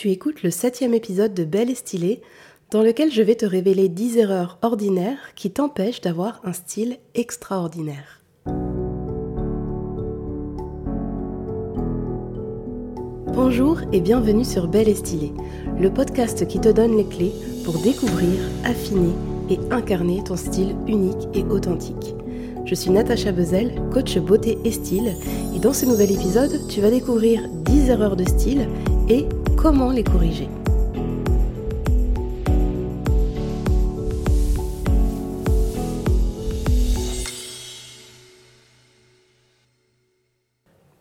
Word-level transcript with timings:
tu 0.00 0.08
écoutes 0.08 0.42
le 0.42 0.50
septième 0.50 0.94
épisode 0.94 1.34
de 1.34 1.44
Belle 1.44 1.68
et 1.68 1.74
Stylée, 1.74 2.22
dans 2.70 2.80
lequel 2.80 3.12
je 3.12 3.20
vais 3.20 3.34
te 3.34 3.44
révéler 3.44 3.90
10 3.90 4.16
erreurs 4.16 4.58
ordinaires 4.62 5.34
qui 5.34 5.50
t'empêchent 5.50 6.00
d'avoir 6.00 6.40
un 6.42 6.54
style 6.54 6.96
extraordinaire. 7.14 8.22
Bonjour 13.26 13.80
et 13.92 14.00
bienvenue 14.00 14.46
sur 14.46 14.68
Belle 14.68 14.88
et 14.88 14.94
Stylée, 14.94 15.34
le 15.78 15.92
podcast 15.92 16.48
qui 16.48 16.60
te 16.60 16.70
donne 16.70 16.96
les 16.96 17.04
clés 17.04 17.34
pour 17.66 17.78
découvrir, 17.80 18.40
affiner 18.64 19.12
et 19.50 19.58
incarner 19.70 20.24
ton 20.24 20.36
style 20.36 20.76
unique 20.88 21.28
et 21.34 21.42
authentique. 21.42 22.14
Je 22.64 22.74
suis 22.74 22.90
Natacha 22.90 23.32
Bezel, 23.32 23.78
coach 23.92 24.16
beauté 24.16 24.56
et 24.64 24.72
style, 24.72 25.14
et 25.54 25.58
dans 25.58 25.74
ce 25.74 25.84
nouvel 25.84 26.12
épisode, 26.12 26.68
tu 26.68 26.80
vas 26.80 26.90
découvrir 26.90 27.46
10 27.50 27.90
erreurs 27.90 28.16
de 28.16 28.24
style 28.24 28.66
et 29.10 29.26
comment 29.62 29.90
les 29.90 30.04
corriger. 30.04 30.48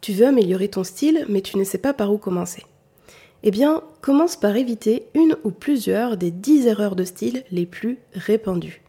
Tu 0.02 0.12
veux 0.12 0.27
améliorer 0.27 0.68
ton 0.68 0.84
style, 0.84 1.26
mais 1.30 1.41
tu 1.41 1.58
ne 1.58 1.63
sais 1.63 1.77
pas 1.77 1.94
par 1.94 2.12
où 2.12 2.18
commencer. 2.18 2.63
Eh 3.44 3.52
bien, 3.52 3.82
commence 4.02 4.35
par 4.35 4.58
éviter 4.58 5.05
une 5.13 5.38
ou 5.46 5.52
plusieurs 5.52 6.18
des 6.18 6.32
10 6.32 6.68
erreurs 6.68 6.98
de 6.98 7.05
style 7.05 7.46
les 7.52 7.66
plus 7.66 7.99
répandues. 8.13 8.82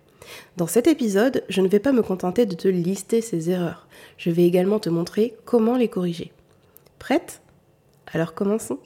Dans 0.57 0.67
cet 0.67 0.89
épisode, 0.89 1.45
je 1.49 1.61
ne 1.61 1.69
vais 1.69 1.79
pas 1.79 1.93
me 1.93 2.03
contenter 2.03 2.45
de 2.45 2.57
te 2.57 2.67
lister 2.67 3.21
ces 3.21 3.51
erreurs. 3.51 3.87
Je 4.17 4.31
vais 4.31 4.47
également 4.47 4.81
te 4.81 4.89
montrer 4.89 5.37
comment 5.45 5.77
les 5.77 5.89
corriger. 5.89 6.33
Prête? 6.99 7.41
Alors 8.13 8.35
commençons. 8.35 8.81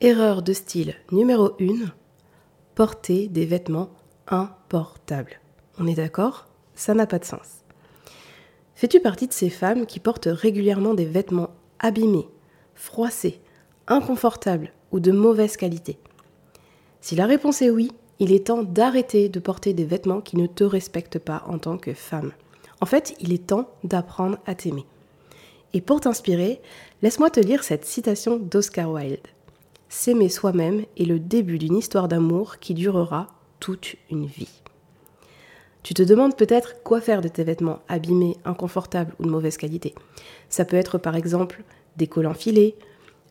Erreur 0.00 0.42
de 0.42 0.52
style 0.52 0.94
numéro 1.10 1.56
1. 1.60 1.90
Porter 2.76 3.26
des 3.26 3.46
vêtements 3.46 3.90
importables. 4.28 5.40
On 5.76 5.88
est 5.88 5.96
d'accord? 5.96 6.46
Ça 6.76 6.94
n'a 6.94 7.04
pas 7.04 7.18
de 7.18 7.24
sens. 7.24 7.64
Fais-tu 8.76 9.00
partie 9.00 9.26
de 9.26 9.32
ces 9.32 9.50
femmes 9.50 9.86
qui 9.86 9.98
portent 9.98 10.28
régulièrement 10.30 10.94
des 10.94 11.04
vêtements 11.04 11.50
abîmés, 11.80 12.28
froissés, 12.76 13.40
inconfortables 13.88 14.72
ou 14.92 15.00
de 15.00 15.10
mauvaise 15.10 15.56
qualité? 15.56 15.98
Si 17.00 17.16
la 17.16 17.26
réponse 17.26 17.60
est 17.60 17.70
oui, 17.70 17.90
il 18.20 18.32
est 18.32 18.46
temps 18.46 18.62
d'arrêter 18.62 19.28
de 19.28 19.40
porter 19.40 19.72
des 19.72 19.84
vêtements 19.84 20.20
qui 20.20 20.36
ne 20.36 20.46
te 20.46 20.62
respectent 20.62 21.18
pas 21.18 21.42
en 21.48 21.58
tant 21.58 21.76
que 21.76 21.92
femme. 21.92 22.30
En 22.80 22.86
fait, 22.86 23.16
il 23.18 23.32
est 23.32 23.48
temps 23.48 23.68
d'apprendre 23.82 24.38
à 24.46 24.54
t'aimer. 24.54 24.86
Et 25.72 25.80
pour 25.80 26.00
t'inspirer, 26.00 26.62
laisse-moi 27.02 27.30
te 27.30 27.40
lire 27.40 27.64
cette 27.64 27.84
citation 27.84 28.36
d'Oscar 28.36 28.92
Wilde. 28.92 29.26
S'aimer 29.88 30.28
soi-même 30.28 30.84
est 30.96 31.04
le 31.04 31.18
début 31.18 31.58
d'une 31.58 31.76
histoire 31.76 32.08
d'amour 32.08 32.58
qui 32.58 32.74
durera 32.74 33.28
toute 33.60 33.96
une 34.10 34.26
vie. 34.26 34.62
Tu 35.82 35.94
te 35.94 36.02
demandes 36.02 36.36
peut-être 36.36 36.82
quoi 36.82 37.00
faire 37.00 37.20
de 37.20 37.28
tes 37.28 37.44
vêtements 37.44 37.80
abîmés, 37.88 38.36
inconfortables 38.44 39.14
ou 39.18 39.24
de 39.24 39.30
mauvaise 39.30 39.56
qualité. 39.56 39.94
Ça 40.48 40.64
peut 40.64 40.76
être 40.76 40.98
par 40.98 41.16
exemple 41.16 41.62
des 41.96 42.06
collants 42.06 42.34
filés, 42.34 42.76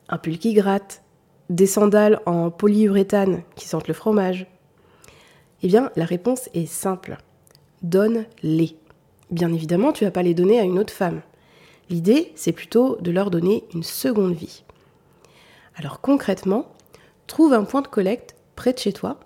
un 0.10 0.18
pull 0.18 0.40
qui 0.40 0.54
gratte, 0.54 1.04
des 1.50 1.68
sandales 1.68 2.20
en 2.26 2.50
polyuréthane 2.50 3.44
qui 3.56 3.68
sentent 3.68 3.88
le 3.88 3.94
fromage, 3.94 4.48
eh 5.64 5.68
bien, 5.68 5.92
la 5.96 6.06
réponse 6.06 6.50
est 6.54 6.66
simple. 6.66 7.18
Donne-les. 7.82 8.76
Bien 9.32 9.52
évidemment, 9.52 9.92
tu 9.92 10.04
ne 10.04 10.08
vas 10.10 10.14
pas 10.14 10.24
les 10.24 10.34
donner 10.34 10.60
à 10.60 10.64
une 10.64 10.80
autre 10.80 10.94
femme. 10.94 11.22
L'idée, 11.90 12.32
c'est 12.36 12.52
plutôt 12.52 12.98
de 13.02 13.12
leur 13.12 13.32
donner 13.32 13.64
une 13.74 13.84
seconde 13.84 14.34
vie. 14.34 14.64
Alors 15.78 16.02
concrètement, 16.02 16.74
trouve 17.28 17.54
un 17.54 17.64
point 17.64 17.82
de 17.82 17.88
collecte 17.88 18.36
près 18.56 18.74
de 18.74 18.80
chez 18.80 18.94
toi. 18.94 19.20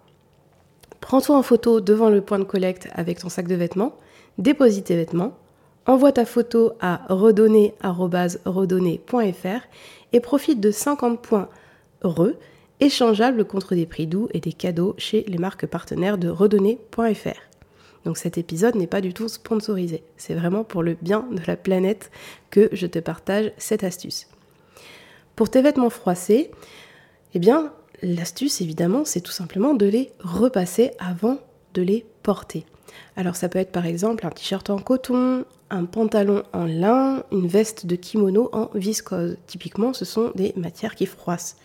Prends-toi 1.00 1.38
en 1.38 1.44
photo 1.44 1.80
devant 1.80 2.10
le 2.10 2.20
point 2.20 2.40
de 2.40 2.44
collecte 2.44 2.90
avec 2.94 3.20
ton 3.20 3.30
sac 3.30 3.48
de 3.48 3.56
vêtements, 3.56 3.96
dépose 4.38 4.84
tes 4.84 4.98
vêtements, 4.98 5.38
envoie 5.86 6.12
ta 6.12 6.26
photo 6.26 6.74
à 6.82 7.04
redonner.redonner.fr 7.08 9.62
et 10.14 10.20
profite 10.20 10.60
de 10.60 10.72
50 10.72 11.22
points 11.22 11.48
heureux 12.04 12.38
échangeables 12.82 13.46
contre 13.46 13.74
des 13.74 13.86
prix 13.86 14.08
doux 14.08 14.28
et 14.34 14.42
des 14.42 14.54
cadeaux 14.54 14.94
chez 14.98 15.24
les 15.28 15.38
marques 15.38 15.68
partenaires 15.68 16.18
de 16.18 16.28
redonner.fr. 16.28 17.40
Donc 18.04 18.18
cet 18.18 18.38
épisode 18.38 18.76
n'est 18.76 18.88
pas 18.88 19.00
du 19.00 19.14
tout 19.14 19.30
sponsorisé, 19.30 20.04
c'est 20.18 20.34
vraiment 20.34 20.66
pour 20.66 20.84
le 20.84 20.98
bien 21.02 21.26
de 21.32 21.40
la 21.48 21.56
planète 21.56 22.12
que 22.50 22.68
je 22.74 22.88
te 22.88 23.00
partage 23.00 23.54
cette 23.58 23.86
astuce. 23.86 24.28
Pour 25.42 25.50
tes 25.50 25.64
vêtements 25.64 25.90
froissés, 25.90 26.52
eh 27.34 27.40
bien 27.40 27.74
l'astuce 28.04 28.62
évidemment 28.62 29.06
c'est 29.06 29.22
tout 29.22 29.32
simplement 29.32 29.74
de 29.74 29.88
les 29.88 30.12
repasser 30.20 30.92
avant 31.00 31.40
de 31.74 31.82
les 31.82 32.06
porter. 32.22 32.64
Alors 33.16 33.36
ça 33.36 33.50
peut 33.50 33.58
être 33.58 33.72
par 33.72 33.88
exemple 33.88 34.28
un 34.28 34.30
t-shirt 34.30 34.70
en 34.70 34.78
coton, 34.78 35.46
un 35.72 35.86
pantalon 35.86 36.44
en 36.54 36.66
lin, 36.66 37.24
une 37.32 37.48
veste 37.48 37.88
de 37.88 37.96
kimono 37.96 38.52
en 38.54 38.70
viscose. 38.76 39.36
Typiquement 39.48 39.94
ce 39.94 40.06
sont 40.06 40.32
des 40.36 40.54
matières 40.58 40.94
qui 40.94 41.08
froissent. 41.08 41.58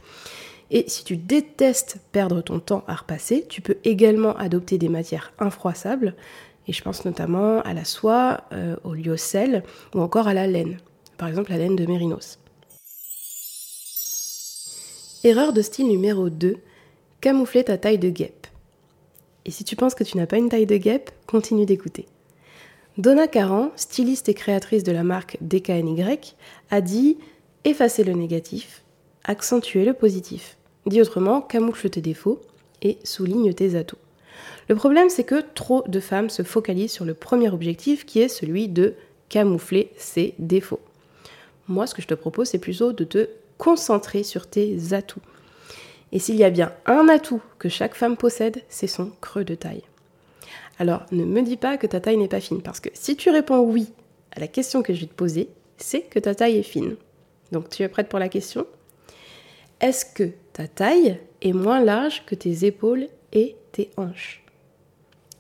Et 0.71 0.89
si 0.89 1.05
tu 1.05 1.19
détestes 1.19 2.01
perdre 2.13 2.41
ton 2.41 2.61
temps 2.61 2.83
à 2.89 2.95
repasser, 2.95 3.45
tu 3.47 3.61
peux 3.61 3.77
également 3.85 4.35
adopter 4.39 4.79
des 4.79 4.89
matières 4.89 5.35
infroissables. 5.39 6.15
Et 6.67 6.73
je 6.73 6.83
pense 6.83 7.05
notamment 7.05 7.61
à 7.61 7.75
la 7.75 7.85
soie, 7.85 8.41
euh, 8.55 8.77
au 8.85 8.95
lyocell 8.95 9.65
ou 9.95 10.01
encore 10.01 10.29
à 10.29 10.33
la 10.33 10.47
laine. 10.47 10.79
Par 11.19 11.29
exemple 11.29 11.51
la 11.51 11.59
laine 11.59 11.77
de 11.77 11.85
mérinos. 11.85 12.39
Erreur 15.25 15.53
de 15.53 15.63
style 15.63 15.89
numéro 15.89 16.29
2, 16.29 16.57
camoufler 17.21 17.65
ta 17.65 17.79
taille 17.79 17.99
de 17.99 18.11
guêpe. 18.11 18.47
Et 19.45 19.51
si 19.51 19.65
tu 19.65 19.75
penses 19.75 19.95
que 19.95 20.05
tu 20.05 20.17
n'as 20.17 20.27
pas 20.27 20.37
une 20.37 20.51
taille 20.51 20.67
de 20.67 20.77
guêpe, 20.77 21.11
continue 21.27 21.65
d'écouter. 21.65 22.07
Donna 22.99 23.27
Caran, 23.27 23.71
styliste 23.77 24.29
et 24.29 24.35
créatrice 24.35 24.85
de 24.85 24.93
la 24.93 25.05
marque 25.05 25.39
DKNY, 25.41 26.05
a 26.71 26.81
dit 26.81 27.17
Effacer 27.65 28.05
le 28.05 28.13
négatif, 28.13 28.83
accentuer 29.25 29.85
le 29.85 29.95
positif. 29.95 30.59
Dis 30.85 31.01
autrement, 31.01 31.41
camoufle 31.41 31.91
tes 31.91 32.03
défauts 32.03 32.41
et 32.83 32.99
souligne 33.03 33.53
tes 33.55 33.75
atouts. 33.75 33.97
Le 34.69 34.77
problème, 34.77 35.09
c'est 35.09 35.25
que 35.25 35.43
trop 35.55 35.83
de 35.89 35.99
femmes 35.99 36.31
se 36.31 36.43
focalisent 36.43 36.93
sur 36.93 37.05
le 37.05 37.15
premier 37.15 37.49
objectif 37.49 38.05
qui 38.05 38.21
est 38.21 38.29
celui 38.29 38.69
de 38.69 38.95
camoufler 39.29 39.91
ses 39.97 40.35
défauts. 40.39 40.81
Moi, 41.69 41.87
ce 41.87 41.95
que 41.95 42.03
je 42.03 42.07
te 42.07 42.15
propose, 42.15 42.49
c'est 42.49 42.59
plutôt 42.59 42.93
de 42.93 43.05
te 43.05 43.29
concentrer 43.59 44.23
sur 44.23 44.49
tes 44.49 44.93
atouts. 44.93 45.21
Et 46.13 46.19
s'il 46.19 46.37
y 46.37 46.45
a 46.45 46.51
bien 46.51 46.73
un 46.87 47.09
atout 47.09 47.43
que 47.59 47.69
chaque 47.69 47.95
femme 47.95 48.17
possède, 48.17 48.63
c'est 48.69 48.87
son 48.87 49.11
creux 49.21 49.45
de 49.45 49.55
taille. 49.55 49.83
Alors, 50.79 51.05
ne 51.11 51.25
me 51.25 51.43
dis 51.43 51.57
pas 51.57 51.77
que 51.77 51.87
ta 51.87 52.01
taille 52.01 52.17
n'est 52.17 52.29
pas 52.29 52.41
fine, 52.41 52.63
parce 52.63 52.81
que 52.81 52.91
si 52.95 53.17
tu 53.17 53.31
réponds 53.31 53.61
oui 53.61 53.93
à 54.33 54.41
la 54.41 54.47
question 54.47 54.83
que 54.83 54.93
je 54.93 55.01
vais 55.01 55.07
te 55.07 55.15
poser, 55.15 55.49
c'est 55.79 56.03
que 56.03 56.19
ta 56.19 56.35
taille 56.35 56.59
est 56.59 56.63
fine. 56.63 56.97
Donc, 57.53 57.71
tu 57.71 57.83
es 57.83 57.89
prête 57.89 58.09
pour 58.09 58.19
la 58.19 58.29
question? 58.29 58.67
Est-ce 59.81 60.05
que 60.05 60.31
ta 60.53 60.69
taille 60.69 61.19
est 61.43 61.53
moins 61.53 61.81
large 61.81 62.25
que 62.27 62.35
tes 62.35 62.65
épaules 62.65 63.09
et 63.33 63.57
tes 63.73 63.91
hanches? 63.97 64.43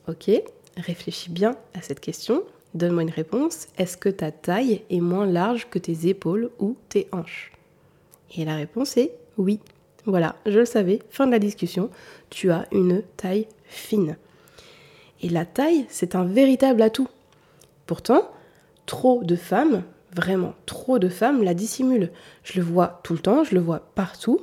Ok, 0.08 0.30
réfléchis 0.76 1.30
bien 1.30 1.56
à 1.74 1.82
cette 1.82 2.00
question. 2.00 2.44
Donne-moi 2.74 3.02
une 3.02 3.10
réponse. 3.10 3.66
Est-ce 3.78 3.96
que 3.96 4.08
ta 4.08 4.30
taille 4.30 4.82
est 4.90 5.00
moins 5.00 5.26
large 5.26 5.68
que 5.70 5.78
tes 5.78 6.08
épaules 6.08 6.50
ou 6.58 6.76
tes 6.88 7.08
hanches? 7.12 7.52
Et 8.34 8.44
la 8.44 8.56
réponse 8.56 8.96
est 8.96 9.12
oui. 9.38 9.60
Voilà, 10.04 10.36
je 10.46 10.60
le 10.60 10.64
savais, 10.64 11.00
fin 11.10 11.26
de 11.26 11.32
la 11.32 11.38
discussion, 11.38 11.90
tu 12.30 12.50
as 12.50 12.66
une 12.70 13.02
taille 13.16 13.48
fine. 13.64 14.16
Et 15.20 15.28
la 15.28 15.44
taille, 15.44 15.86
c'est 15.88 16.14
un 16.14 16.24
véritable 16.24 16.82
atout. 16.82 17.08
Pourtant, 17.86 18.30
trop 18.86 19.22
de 19.24 19.36
femmes 19.36 19.82
Vraiment, 20.16 20.54
trop 20.64 20.98
de 20.98 21.10
femmes 21.10 21.42
la 21.42 21.52
dissimulent. 21.52 22.10
Je 22.42 22.58
le 22.58 22.64
vois 22.64 23.00
tout 23.02 23.12
le 23.12 23.18
temps, 23.18 23.44
je 23.44 23.54
le 23.54 23.60
vois 23.60 23.80
partout. 23.94 24.40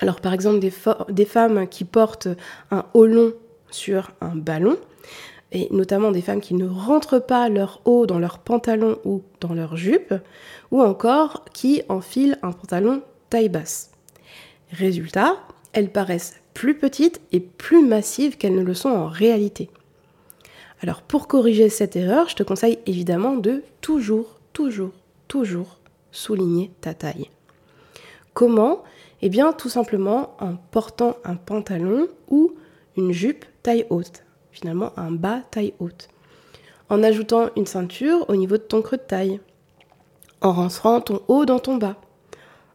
Alors 0.00 0.20
par 0.20 0.32
exemple, 0.32 0.58
des, 0.58 1.24
femmes 1.24 1.68
qui 1.68 1.84
portent 1.84 2.26
un 2.72 2.84
haut 2.92 3.06
long 3.06 3.32
sur 3.70 4.10
un 4.20 4.34
ballon, 4.34 4.76
et 5.52 5.68
notamment 5.70 6.12
des 6.12 6.22
femmes 6.22 6.40
qui 6.40 6.54
ne 6.54 6.66
rentrent 6.66 7.18
pas 7.18 7.48
leur 7.48 7.80
haut 7.84 8.06
dans 8.06 8.18
leur 8.18 8.38
pantalon 8.38 8.98
ou 9.04 9.22
dans 9.40 9.54
leur 9.54 9.76
jupe, 9.76 10.14
ou 10.70 10.80
encore 10.80 11.44
qui 11.52 11.82
enfilent 11.88 12.38
un 12.42 12.52
pantalon 12.52 13.02
taille 13.30 13.48
basse. 13.48 13.90
Résultat, 14.72 15.36
elles 15.72 15.90
paraissent 15.90 16.40
plus 16.54 16.76
petites 16.76 17.20
et 17.32 17.40
plus 17.40 17.84
massives 17.84 18.36
qu'elles 18.36 18.54
ne 18.54 18.62
le 18.62 18.74
sont 18.74 18.90
en 18.90 19.06
réalité. 19.06 19.70
Alors 20.82 21.02
pour 21.02 21.28
corriger 21.28 21.68
cette 21.68 21.96
erreur, 21.96 22.28
je 22.28 22.36
te 22.36 22.42
conseille 22.42 22.78
évidemment 22.86 23.36
de 23.36 23.62
toujours 23.80 24.40
toujours, 24.52 24.92
toujours 25.28 25.78
souligner 26.12 26.70
ta 26.80 26.94
taille. 26.94 27.30
Comment? 28.34 28.82
Eh 29.22 29.28
bien, 29.28 29.52
tout 29.52 29.68
simplement 29.68 30.34
en 30.40 30.56
portant 30.56 31.16
un 31.24 31.36
pantalon 31.36 32.08
ou 32.28 32.52
une 32.96 33.12
jupe 33.12 33.44
taille 33.62 33.86
haute, 33.90 34.22
finalement 34.52 34.92
un 34.96 35.10
bas 35.10 35.42
taille 35.50 35.74
haute. 35.78 36.08
En 36.88 37.02
ajoutant 37.02 37.50
une 37.56 37.66
ceinture 37.66 38.28
au 38.28 38.36
niveau 38.36 38.56
de 38.56 38.62
ton 38.62 38.82
creux 38.82 38.96
de 38.96 39.02
taille. 39.02 39.40
En 40.40 40.52
rentrant 40.52 41.00
ton 41.00 41.22
haut 41.28 41.44
dans 41.44 41.58
ton 41.58 41.76
bas. 41.76 41.96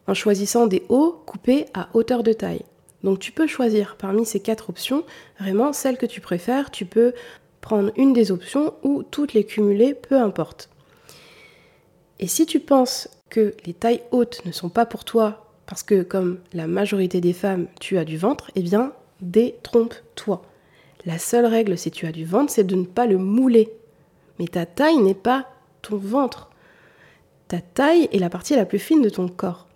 en 0.08 0.14
choisissant 0.14 0.68
des 0.68 0.84
hauts 0.90 1.20
coupés 1.26 1.66
à 1.74 1.90
hauteur 1.94 2.22
de 2.22 2.32
taille. 2.32 2.64
Donc 3.04 3.20
tu 3.20 3.32
peux 3.32 3.48
choisir 3.48 3.96
parmi 3.98 4.26
ces 4.26 4.40
quatre 4.40 4.70
options 4.70 5.04
vraiment 5.40 5.74
celle 5.74 5.98
que 5.98 6.06
tu 6.06 6.22
préfères. 6.22 6.72
Tu 6.72 6.86
peux 6.86 7.14
prendre 7.62 7.92
une 7.98 8.14
des 8.14 8.32
options 8.32 8.74
ou 8.84 9.04
toutes 9.04 9.34
les 9.34 9.44
cumuler, 9.44 9.96
peu 9.96 10.20
importe. 10.20 10.70
Et 12.20 12.28
si 12.28 12.46
tu 12.46 12.60
penses 12.60 13.10
que 13.30 13.54
les 13.66 13.74
tailles 13.74 14.04
hautes 14.12 14.46
ne 14.46 14.52
sont 14.52 14.70
pas 14.70 14.86
pour 14.86 15.04
toi 15.04 15.46
parce 15.66 15.84
que 15.84 16.04
comme 16.04 16.40
la 16.54 16.68
majorité 16.68 17.22
des 17.22 17.34
femmes, 17.34 17.68
tu 17.80 17.98
as 17.98 18.06
du 18.06 18.18
ventre, 18.18 18.52
eh 18.56 18.62
bien 18.62 18.94
détrompe-toi. 19.22 20.44
La 21.06 21.20
seule 21.20 21.46
règle 21.46 21.78
si 21.78 21.92
tu 21.92 22.08
as 22.08 22.12
du 22.12 22.26
ventre, 22.26 22.52
c'est 22.52 22.64
de 22.64 22.76
ne 22.76 22.86
pas 22.86 23.06
le 23.06 23.18
mouler. 23.18 23.70
Mais 24.40 24.48
ta 24.48 24.66
taille 24.66 24.98
n'est 24.98 25.14
pas 25.14 25.48
ton 25.82 25.98
ventre. 25.98 26.50
Ta 27.48 27.62
taille 27.62 28.10
est 28.12 28.20
la 28.20 28.30
partie 28.30 28.56
la 28.56 28.66
plus 28.66 28.80
fine 28.80 29.02
de 29.02 29.10
ton 29.10 29.28
corps. 29.28 29.68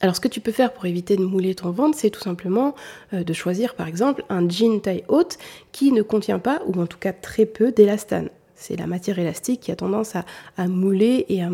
Alors 0.00 0.16
ce 0.16 0.20
que 0.20 0.28
tu 0.28 0.40
peux 0.40 0.52
faire 0.52 0.72
pour 0.72 0.86
éviter 0.86 1.16
de 1.16 1.24
mouler 1.24 1.54
ton 1.54 1.70
ventre, 1.70 1.96
c'est 1.96 2.10
tout 2.10 2.20
simplement 2.20 2.74
euh, 3.12 3.22
de 3.22 3.32
choisir 3.32 3.74
par 3.74 3.86
exemple 3.86 4.24
un 4.28 4.48
jean 4.48 4.80
taille 4.80 5.04
haute 5.08 5.38
qui 5.70 5.92
ne 5.92 6.02
contient 6.02 6.40
pas, 6.40 6.62
ou 6.66 6.80
en 6.80 6.86
tout 6.86 6.98
cas 6.98 7.12
très 7.12 7.46
peu, 7.46 7.70
d'élastane. 7.70 8.28
C'est 8.56 8.76
la 8.76 8.88
matière 8.88 9.18
élastique 9.18 9.60
qui 9.60 9.72
a 9.72 9.76
tendance 9.76 10.14
à, 10.16 10.68
mouler 10.68 11.26
et, 11.28 11.42
à, 11.42 11.50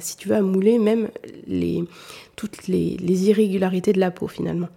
si 0.00 0.16
tu 0.16 0.28
veux, 0.28 0.36
à 0.36 0.42
mouler 0.42 0.78
même 0.78 1.08
toutes 2.36 2.66
les 2.66 3.28
irrégularités 3.28 3.92
de 3.92 4.00
la 4.00 4.10
peau 4.10 4.28
finalement. 4.28 4.68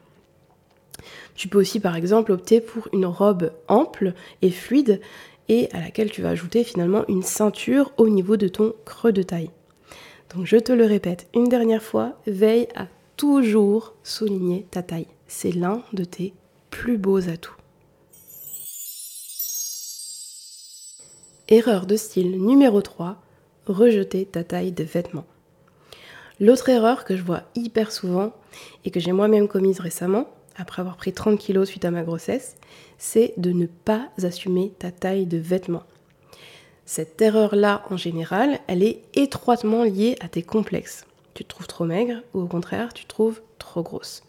Tu 1.36 1.48
peux 1.48 1.60
aussi 1.60 1.80
par 1.80 1.96
exemple 1.96 2.32
opter 2.32 2.62
pour 2.62 2.88
une 2.94 3.06
robe 3.06 3.52
ample 3.68 4.14
et 4.42 4.52
fluide 4.52 5.02
et 5.50 5.70
à 5.74 5.80
laquelle 5.80 6.12
tu 6.12 6.22
vas 6.22 6.30
ajouter 6.30 6.64
finalement 6.64 7.06
une 7.08 7.24
ceinture 7.24 7.92
au 7.98 8.10
niveau 8.10 8.38
de 8.38 8.48
ton 8.48 8.74
creux 8.86 9.12
de 9.12 9.24
taille. 9.24 9.52
Donc 10.34 10.46
je 10.46 10.58
te 10.58 10.72
le 10.72 10.86
répète 10.86 11.28
une 11.34 11.48
dernière 11.48 11.84
fois, 11.84 12.14
veille 12.28 12.68
à 12.76 12.88
toujours 13.18 13.94
souligner 14.04 14.66
ta 14.72 14.84
taille. 14.84 15.08
C'est 15.28 15.52
l'un 15.52 15.82
de 15.94 16.04
tes 16.04 16.34
plus 16.70 16.98
beaux 16.98 17.30
atouts. 17.30 17.56
Erreur 21.48 21.86
de 21.86 21.96
style 21.96 22.42
numéro 22.42 22.82
3, 22.82 23.18
rejeter 23.68 24.26
ta 24.26 24.44
taille 24.44 24.72
de 24.72 24.84
vêtements. 24.84 25.28
L'autre 26.40 26.70
erreur 26.70 27.06
que 27.06 27.16
je 27.16 27.22
vois 27.22 27.44
hyper 27.56 27.92
souvent 27.92 28.34
et 28.84 28.92
que 28.92 29.00
j'ai 29.00 29.12
moi-même 29.12 29.48
commise 29.48 29.80
récemment, 29.80 30.28
après 30.56 30.82
avoir 30.82 30.98
pris 30.98 31.14
30 31.14 31.40
kilos 31.40 31.68
suite 31.68 31.86
à 31.86 31.92
ma 31.92 32.04
grossesse, 32.04 32.56
c'est 32.98 33.34
de 33.38 33.52
ne 33.52 33.66
pas 33.66 34.10
assumer 34.24 34.74
ta 34.80 34.92
taille 34.92 35.26
de 35.26 35.38
vêtements. 35.38 35.84
Cette 36.86 37.22
erreur-là, 37.22 37.84
en 37.90 37.98
général, 37.98 38.60
elle 38.68 38.84
est 38.84 39.02
étroitement 39.16 39.84
liée 39.84 40.16
à 40.22 40.28
tes 40.28 40.44
complexes. 40.44 41.06
Tu 41.34 41.44
te 41.44 41.50
trouves 41.50 41.68
trop 41.68 41.86
maigre 41.86 42.22
ou 42.34 42.42
au 42.42 42.48
contraire, 42.48 42.94
tu 42.94 43.04
te 43.04 43.10
trouves 43.10 43.42
trop 43.58 43.82
grosse. 43.82 44.24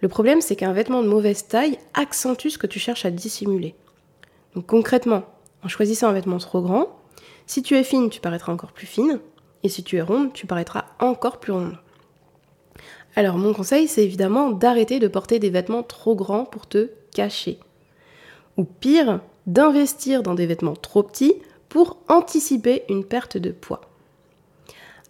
Le 0.00 0.08
problème, 0.08 0.40
c'est 0.40 0.54
qu'un 0.54 0.72
vêtement 0.72 1.02
de 1.02 1.08
mauvaise 1.08 1.48
taille 1.48 1.78
accentue 1.94 2.48
ce 2.48 2.58
que 2.58 2.68
tu 2.68 2.78
cherches 2.78 3.04
à 3.04 3.10
dissimuler. 3.10 3.74
Donc 4.54 4.66
concrètement, 4.66 5.24
en 5.64 5.68
choisissant 5.68 6.08
un 6.08 6.12
vêtement 6.12 6.38
trop 6.38 6.62
grand, 6.62 6.96
si 7.46 7.62
tu 7.62 7.76
es 7.76 7.82
fine, 7.82 8.08
tu 8.08 8.20
paraîtras 8.20 8.52
encore 8.52 8.72
plus 8.72 8.86
fine, 8.86 9.18
et 9.64 9.68
si 9.68 9.82
tu 9.82 9.96
es 9.96 10.02
ronde, 10.02 10.32
tu 10.32 10.46
paraîtras 10.46 10.84
encore 11.00 11.40
plus 11.40 11.52
ronde. 11.52 11.76
Alors 13.18 13.36
mon 13.36 13.52
conseil, 13.52 13.88
c'est 13.88 14.04
évidemment 14.04 14.52
d'arrêter 14.52 15.00
de 15.00 15.08
porter 15.08 15.40
des 15.40 15.50
vêtements 15.50 15.82
trop 15.82 16.14
grands 16.14 16.44
pour 16.44 16.68
te 16.68 16.90
cacher. 17.12 17.58
Ou 18.56 18.62
pire, 18.62 19.22
d'investir 19.48 20.22
dans 20.22 20.36
des 20.36 20.46
vêtements 20.46 20.76
trop 20.76 21.02
petits 21.02 21.34
pour 21.68 21.98
anticiper 22.06 22.84
une 22.88 23.04
perte 23.04 23.36
de 23.36 23.50
poids. 23.50 23.80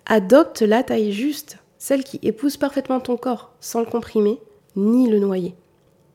Adopte 0.06 0.62
la 0.62 0.82
taille 0.82 1.12
juste, 1.12 1.58
celle 1.76 2.02
qui 2.02 2.18
épouse 2.22 2.56
parfaitement 2.56 2.98
ton 2.98 3.18
corps, 3.18 3.52
sans 3.60 3.80
le 3.80 3.86
comprimer 3.86 4.40
ni 4.74 5.10
le 5.10 5.18
noyer. 5.18 5.54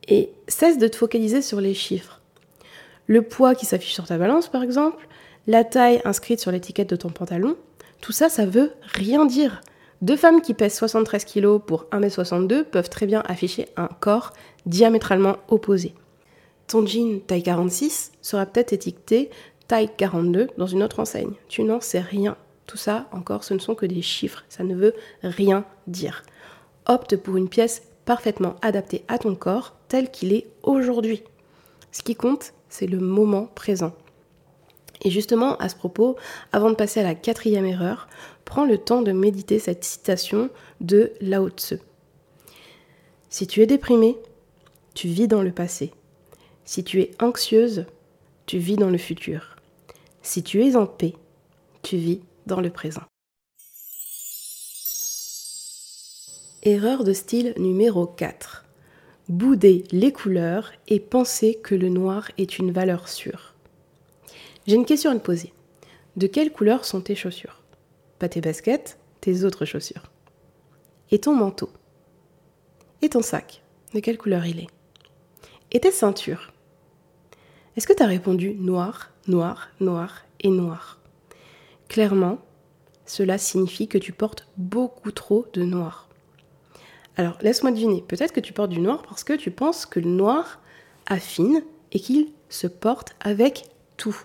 Et 0.07 0.31
cesse 0.47 0.79
de 0.79 0.87
te 0.87 0.95
focaliser 0.95 1.43
sur 1.43 1.61
les 1.61 1.75
chiffres. 1.75 2.21
Le 3.05 3.21
poids 3.21 3.53
qui 3.53 3.67
s'affiche 3.67 3.93
sur 3.93 4.07
ta 4.07 4.17
balance, 4.17 4.47
par 4.47 4.63
exemple, 4.63 5.07
la 5.45 5.63
taille 5.63 6.01
inscrite 6.05 6.39
sur 6.39 6.49
l'étiquette 6.49 6.89
de 6.89 6.95
ton 6.95 7.09
pantalon, 7.09 7.55
tout 8.01 8.13
ça, 8.13 8.29
ça 8.29 8.47
veut 8.47 8.71
rien 8.81 9.27
dire. 9.27 9.61
Deux 10.03 10.17
femmes 10.17 10.41
qui 10.41 10.53
pèsent 10.53 10.75
73 10.75 11.23
kg 11.23 11.59
pour 11.59 11.85
1m62 11.93 12.65
peuvent 12.65 12.89
très 12.89 13.05
bien 13.05 13.23
afficher 13.25 13.69
un 13.77 13.87
corps 13.87 14.33
diamétralement 14.65 15.37
opposé. 15.47 15.93
Ton 16.67 16.85
jean 16.85 17.21
taille 17.21 17.41
46 17.41 18.11
sera 18.21 18.45
peut-être 18.45 18.73
étiqueté 18.73 19.29
taille 19.69 19.89
42 19.95 20.49
dans 20.57 20.67
une 20.67 20.83
autre 20.83 20.99
enseigne. 20.99 21.35
Tu 21.47 21.63
n'en 21.63 21.79
sais 21.79 22.01
rien. 22.01 22.35
Tout 22.67 22.75
ça, 22.75 23.07
encore, 23.13 23.45
ce 23.45 23.53
ne 23.53 23.59
sont 23.59 23.75
que 23.75 23.85
des 23.85 24.01
chiffres. 24.01 24.43
Ça 24.49 24.65
ne 24.65 24.75
veut 24.75 24.93
rien 25.21 25.63
dire. 25.87 26.23
Opte 26.85 27.15
pour 27.15 27.37
une 27.37 27.47
pièce 27.47 27.83
parfaitement 28.03 28.57
adaptée 28.61 29.05
à 29.07 29.17
ton 29.17 29.35
corps 29.35 29.73
tel 29.87 30.11
qu'il 30.11 30.33
est 30.33 30.47
aujourd'hui. 30.63 31.23
Ce 31.93 32.03
qui 32.03 32.15
compte, 32.15 32.51
c'est 32.67 32.87
le 32.87 32.99
moment 32.99 33.45
présent. 33.55 33.93
Et 35.03 35.11
justement, 35.11 35.57
à 35.57 35.69
ce 35.69 35.75
propos, 35.75 36.15
avant 36.51 36.69
de 36.69 36.75
passer 36.75 37.01
à 37.01 37.03
la 37.03 37.15
quatrième 37.15 37.65
erreur, 37.65 38.07
prends 38.45 38.65
le 38.65 38.77
temps 38.77 39.01
de 39.01 39.11
méditer 39.11 39.59
cette 39.59 39.83
citation 39.83 40.49
de 40.81 41.13
Lao 41.21 41.49
Tse. 41.49 41.79
Si 43.29 43.47
tu 43.47 43.61
es 43.61 43.65
déprimé, 43.65 44.17
tu 44.93 45.07
vis 45.07 45.27
dans 45.27 45.41
le 45.41 45.51
passé. 45.51 45.91
Si 46.65 46.83
tu 46.83 47.01
es 47.01 47.11
anxieuse, 47.19 47.85
tu 48.45 48.57
vis 48.57 48.75
dans 48.75 48.89
le 48.89 48.97
futur. 48.97 49.55
Si 50.21 50.43
tu 50.43 50.63
es 50.63 50.75
en 50.75 50.85
paix, 50.85 51.13
tu 51.81 51.97
vis 51.97 52.21
dans 52.45 52.61
le 52.61 52.69
présent. 52.69 53.03
Erreur 56.61 57.03
de 57.03 57.11
style 57.11 57.53
numéro 57.57 58.05
4. 58.05 58.65
Bouder 59.29 59.83
les 59.91 60.13
couleurs 60.13 60.71
et 60.87 60.99
penser 60.99 61.55
que 61.55 61.75
le 61.75 61.89
noir 61.89 62.29
est 62.37 62.59
une 62.59 62.71
valeur 62.71 63.09
sûre. 63.09 63.53
J'ai 64.67 64.75
une 64.75 64.85
question 64.85 65.11
à 65.11 65.15
te 65.15 65.19
poser. 65.19 65.51
De 66.15 66.27
quelle 66.27 66.51
couleur 66.51 66.85
sont 66.85 67.01
tes 67.01 67.15
chaussures? 67.15 67.62
Pas 68.23 68.29
tes 68.29 68.39
baskets, 68.39 68.97
tes 69.19 69.43
autres 69.43 69.65
chaussures. 69.65 70.09
Et 71.11 71.19
ton 71.19 71.35
manteau 71.35 71.69
Et 73.01 73.09
ton 73.09 73.21
sac 73.21 73.61
De 73.93 73.99
quelle 73.99 74.17
couleur 74.17 74.45
il 74.45 74.61
est 74.61 74.67
Et 75.73 75.81
tes 75.81 75.91
ceintures 75.91 76.53
est-ce 77.75 77.85
que 77.85 77.91
tu 77.91 78.01
as 78.01 78.07
répondu 78.07 78.53
noir, 78.53 79.11
noir, 79.27 79.71
noir 79.81 80.23
et 80.39 80.47
noir? 80.47 81.01
Clairement, 81.89 82.37
cela 83.05 83.37
signifie 83.37 83.89
que 83.89 83.97
tu 83.97 84.13
portes 84.13 84.47
beaucoup 84.55 85.11
trop 85.11 85.45
de 85.51 85.63
noir. 85.63 86.07
Alors, 87.17 87.37
laisse-moi 87.41 87.73
deviner, 87.73 88.05
peut-être 88.07 88.31
que 88.31 88.39
tu 88.39 88.53
portes 88.53 88.69
du 88.69 88.79
noir 88.79 89.01
parce 89.01 89.25
que 89.25 89.33
tu 89.33 89.51
penses 89.51 89.85
que 89.85 89.99
le 89.99 90.09
noir 90.09 90.61
affine 91.07 91.61
et 91.91 91.99
qu'il 91.99 92.27
se 92.47 92.67
porte 92.67 93.17
avec 93.19 93.65
tout. 93.97 94.15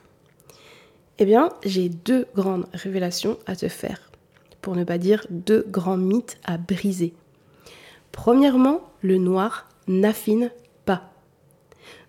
Eh 1.20 1.24
bien, 1.24 1.50
j'ai 1.64 1.88
deux 1.88 2.26
grandes 2.36 2.66
révélations 2.72 3.38
à 3.46 3.56
te 3.56 3.66
faire, 3.68 4.10
pour 4.60 4.76
ne 4.76 4.84
pas 4.84 4.98
dire 4.98 5.26
deux 5.30 5.64
grands 5.68 5.96
mythes 5.96 6.38
à 6.44 6.58
briser. 6.58 7.12
Premièrement, 8.12 8.80
le 9.02 9.18
noir 9.18 9.68
n'affine 9.88 10.52
pas. 10.84 11.10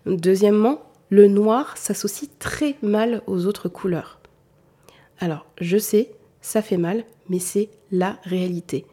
Deuxièmement, 0.06 0.80
le 1.08 1.26
noir 1.26 1.76
s'associe 1.76 2.30
très 2.38 2.76
mal 2.82 3.22
aux 3.26 3.46
autres 3.46 3.68
couleurs. 3.68 4.20
Alors, 5.18 5.44
je 5.60 5.76
sais, 5.76 6.12
ça 6.40 6.62
fait 6.62 6.76
mal, 6.76 7.04
mais 7.28 7.40
c'est 7.40 7.68
la 7.90 8.16
réalité. 8.22 8.86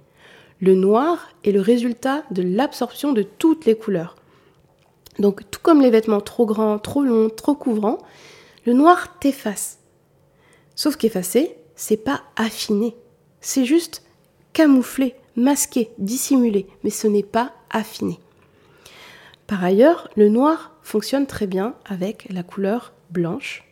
Le 0.60 0.74
noir 0.74 1.30
est 1.44 1.52
le 1.52 1.62
résultat 1.62 2.24
de 2.32 2.42
l'absorption 2.42 3.14
de 3.14 3.22
toutes 3.22 3.66
les 3.66 3.78
couleurs. 3.78 4.16
Donc, 5.20 5.50
tout 5.52 5.60
comme 5.62 5.82
les 5.82 5.92
vêtements 5.92 6.22
trop 6.22 6.48
grands, 6.48 6.80
trop 6.80 7.04
longs, 7.04 7.30
trop 7.30 7.54
couvrants, 7.54 8.00
le 8.66 8.74
noir 8.74 9.20
t'efface. 9.20 9.78
Sauf 10.77 10.96
qu'effacer, 10.96 11.57
c'est 11.75 11.98
pas 11.98 12.22
affiner. 12.36 12.96
C'est 13.41 13.65
juste 13.65 14.03
camoufler, 14.53 15.15
masquer, 15.36 15.89
dissimuler, 15.98 16.67
mais 16.84 16.91
ce 16.91 17.07
n'est 17.07 17.24
pas 17.24 17.51
affiner. 17.72 18.19
Par 19.48 19.63
ailleurs, 19.63 20.07
le 20.15 20.29
noir 20.29 20.75
fonctionne 20.84 21.25
très 21.25 21.48
bien 21.48 21.74
avec 21.84 22.27
la 22.29 22.43
couleur 22.43 22.93
blanche. 23.10 23.63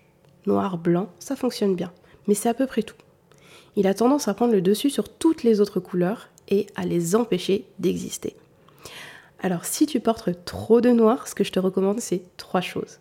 Noir, 0.47 0.79
blanc, 0.79 1.09
ça 1.19 1.35
fonctionne 1.35 1.75
bien. 1.75 1.93
Mais 2.27 2.33
c'est 2.33 2.49
à 2.49 2.55
peu 2.55 2.65
près 2.65 2.81
tout. 2.81 2.95
Il 3.75 3.85
a 3.85 3.93
tendance 3.93 4.27
à 4.27 4.33
prendre 4.33 4.53
le 4.53 4.61
dessus 4.61 4.89
sur 4.89 5.07
toutes 5.07 5.43
les 5.43 5.61
autres 5.61 5.79
couleurs 5.79 6.29
et 6.47 6.65
à 6.75 6.85
les 6.85 7.15
empêcher 7.15 7.67
d'exister. 7.77 8.35
Alors 9.43 9.65
si 9.65 9.85
tu 9.85 9.99
portes 9.99 10.43
trop 10.43 10.81
de 10.81 10.89
noir, 10.89 11.27
ce 11.27 11.35
que 11.35 11.43
je 11.43 11.51
te 11.51 11.59
recommande, 11.59 11.99
c'est 11.99 12.23
trois 12.35 12.61
choses. 12.61 12.97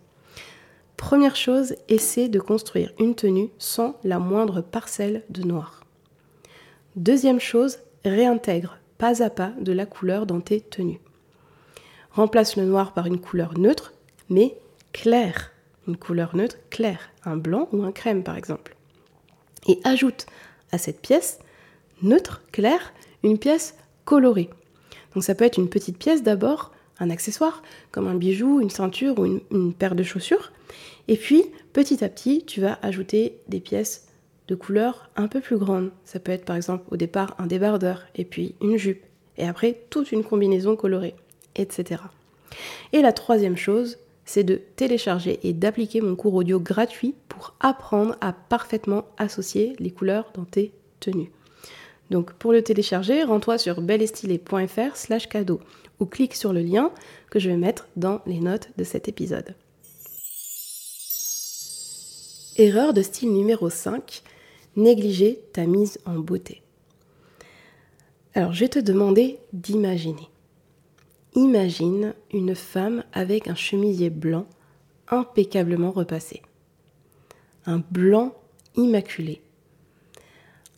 Première 0.96 1.36
chose, 1.36 1.74
essaie 1.88 2.28
de 2.28 2.40
construire 2.40 2.92
une 2.98 3.14
tenue 3.14 3.50
sans 3.58 3.98
la 4.04 4.18
moindre 4.18 4.60
parcelle 4.60 5.22
de 5.28 5.42
noir. 5.42 5.84
Deuxième 6.96 7.40
chose, 7.40 7.78
réintègre 8.04 8.78
pas 8.98 9.22
à 9.22 9.30
pas 9.30 9.52
de 9.60 9.72
la 9.72 9.86
couleur 9.86 10.26
dans 10.26 10.40
tes 10.40 10.60
tenues. 10.60 11.00
Remplace 12.12 12.56
le 12.56 12.64
noir 12.64 12.94
par 12.94 13.06
une 13.06 13.20
couleur 13.20 13.58
neutre, 13.58 13.92
mais 14.30 14.56
claire. 14.92 15.50
Une 15.86 15.96
couleur 15.96 16.34
neutre 16.36 16.56
claire, 16.70 17.10
un 17.24 17.36
blanc 17.36 17.68
ou 17.72 17.82
un 17.82 17.92
crème 17.92 18.22
par 18.22 18.36
exemple. 18.36 18.76
Et 19.66 19.80
ajoute 19.84 20.26
à 20.72 20.78
cette 20.78 21.00
pièce 21.00 21.40
neutre, 22.02 22.42
claire, 22.52 22.92
une 23.22 23.38
pièce 23.38 23.74
colorée. 24.04 24.48
Donc 25.14 25.24
ça 25.24 25.34
peut 25.34 25.44
être 25.44 25.58
une 25.58 25.68
petite 25.68 25.98
pièce 25.98 26.22
d'abord, 26.22 26.72
un 27.00 27.10
accessoire, 27.10 27.62
comme 27.90 28.06
un 28.06 28.14
bijou, 28.14 28.60
une 28.60 28.70
ceinture 28.70 29.18
ou 29.18 29.26
une, 29.50 29.74
paire 29.74 29.94
de 29.94 30.02
chaussures. 30.02 30.52
Et 31.08 31.16
puis, 31.16 31.44
petit 31.72 32.04
à 32.04 32.08
petit, 32.08 32.44
tu 32.44 32.60
vas 32.60 32.78
ajouter 32.82 33.38
des 33.48 33.60
pièces 33.60 34.08
de 34.48 34.54
couleurs 34.54 35.10
un 35.16 35.28
peu 35.28 35.40
plus 35.40 35.56
grandes. 35.56 35.90
Ça 36.04 36.20
peut 36.20 36.32
être 36.32 36.44
par 36.44 36.56
exemple 36.56 36.84
au 36.90 36.96
départ 36.96 37.34
un 37.38 37.46
débardeur, 37.46 38.04
et 38.14 38.24
puis 38.24 38.54
une 38.60 38.76
jupe, 38.76 39.04
et 39.36 39.46
après 39.46 39.80
toute 39.90 40.12
une 40.12 40.24
combinaison 40.24 40.76
colorée, 40.76 41.14
etc. 41.56 42.02
Et 42.92 43.02
la 43.02 43.12
troisième 43.12 43.56
chose, 43.56 43.98
c'est 44.24 44.44
de 44.44 44.60
télécharger 44.76 45.40
et 45.42 45.52
d'appliquer 45.52 46.00
mon 46.00 46.16
cours 46.16 46.34
audio 46.34 46.60
gratuit 46.60 47.14
pour 47.28 47.54
apprendre 47.60 48.16
à 48.20 48.32
parfaitement 48.32 49.04
associer 49.18 49.74
les 49.78 49.90
couleurs 49.90 50.30
dans 50.34 50.44
tes 50.44 50.72
tenues. 51.00 51.30
Donc 52.10 52.32
pour 52.34 52.52
le 52.52 52.62
télécharger, 52.62 53.22
rends-toi 53.24 53.58
sur 53.58 53.80
belestilé.fr 53.80 54.96
slash 54.96 55.28
cadeau 55.28 55.60
ou 56.00 56.06
clique 56.06 56.34
sur 56.34 56.52
le 56.52 56.60
lien 56.60 56.90
que 57.30 57.38
je 57.38 57.48
vais 57.48 57.56
mettre 57.56 57.88
dans 57.96 58.20
les 58.26 58.40
notes 58.40 58.70
de 58.76 58.84
cet 58.84 59.08
épisode. 59.08 59.54
Erreur 62.56 62.92
de 62.92 63.02
style 63.02 63.32
numéro 63.32 63.68
5, 63.68 64.22
négliger 64.76 65.40
ta 65.52 65.66
mise 65.66 65.98
en 66.06 66.18
beauté. 66.18 66.62
Alors 68.34 68.52
je 68.52 68.60
vais 68.60 68.68
te 68.68 68.78
demander 68.78 69.38
d'imaginer. 69.52 70.28
Imagine 71.34 72.14
une 72.32 72.54
femme 72.54 73.02
avec 73.12 73.48
un 73.48 73.54
chemisier 73.54 74.10
blanc 74.10 74.46
impeccablement 75.08 75.90
repassé. 75.90 76.42
Un 77.66 77.82
blanc 77.90 78.34
immaculé. 78.76 79.40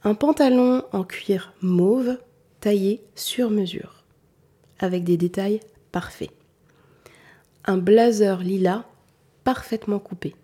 Un 0.03 0.15
pantalon 0.15 0.83
en 0.93 1.05
cuir 1.05 1.53
mauve 1.61 2.19
taillé 2.61 3.03
sur 3.15 3.51
mesure, 3.51 3.96
avec 4.79 5.05
des 5.05 5.17
détails 5.17 5.61
parfaits. 5.93 6.31
Un 7.65 7.79
blazer 7.79 8.41
lilas 8.41 8.85
parfaitement 9.45 9.99
coupé. 9.99 10.35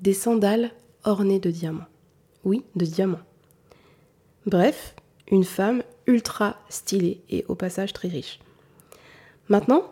Des 0.00 0.14
sandales 0.14 0.70
ornées 1.04 1.40
de 1.40 1.50
diamants. 1.50 1.86
Oui, 2.44 2.64
de 2.76 2.84
diamants. 2.84 3.20
Bref, 4.46 4.94
une 5.30 5.44
femme 5.44 5.82
ultra 6.06 6.56
stylée 6.68 7.20
et 7.28 7.44
au 7.48 7.54
passage 7.54 7.92
très 7.92 8.08
riche. 8.08 8.40
Maintenant, 9.48 9.84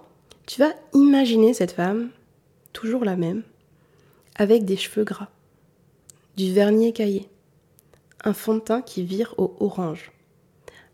tu 0.47 0.61
vas 0.61 0.73
imaginer 0.95 1.53
cette 1.53 1.73
femme, 1.73 2.11
toujours 2.73 3.05
la 3.05 3.17
même, 3.17 3.43
avec 4.37 4.65
des 4.65 4.77
cheveux 4.77 5.05
gras, 5.05 5.29
du 6.37 6.53
vernis 6.53 6.89
écaillé, 6.89 7.29
un 8.25 8.33
fond 8.33 8.55
de 8.55 8.61
teint 8.61 8.83
qui 8.83 9.03
vire 9.03 9.35
au 9.37 9.55
orange. 9.61 10.13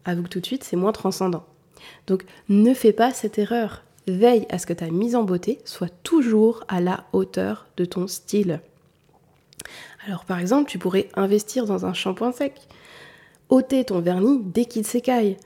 Avoue 0.04 0.28
tout 0.28 0.40
de 0.40 0.46
suite, 0.46 0.64
c'est 0.64 0.76
moins 0.76 0.92
transcendant. 0.92 1.46
Donc 2.06 2.24
ne 2.48 2.74
fais 2.74 2.92
pas 2.92 3.12
cette 3.12 3.38
erreur. 3.38 3.84
Veille 4.06 4.46
à 4.50 4.58
ce 4.58 4.66
que 4.66 4.72
ta 4.72 4.90
mise 4.90 5.16
en 5.16 5.22
beauté 5.22 5.60
soit 5.64 5.92
toujours 6.02 6.64
à 6.68 6.80
la 6.80 7.06
hauteur 7.12 7.66
de 7.76 7.84
ton 7.84 8.06
style. 8.06 8.60
Alors 10.06 10.24
par 10.24 10.38
exemple, 10.38 10.70
tu 10.70 10.78
pourrais 10.78 11.08
investir 11.14 11.64
dans 11.64 11.86
un 11.86 11.94
shampoing 11.94 12.32
sec, 12.32 12.68
ôter 13.48 13.84
ton 13.84 14.00
vernis 14.00 14.40
dès 14.44 14.66
qu'il 14.66 14.86
s'écaille, 14.86 15.36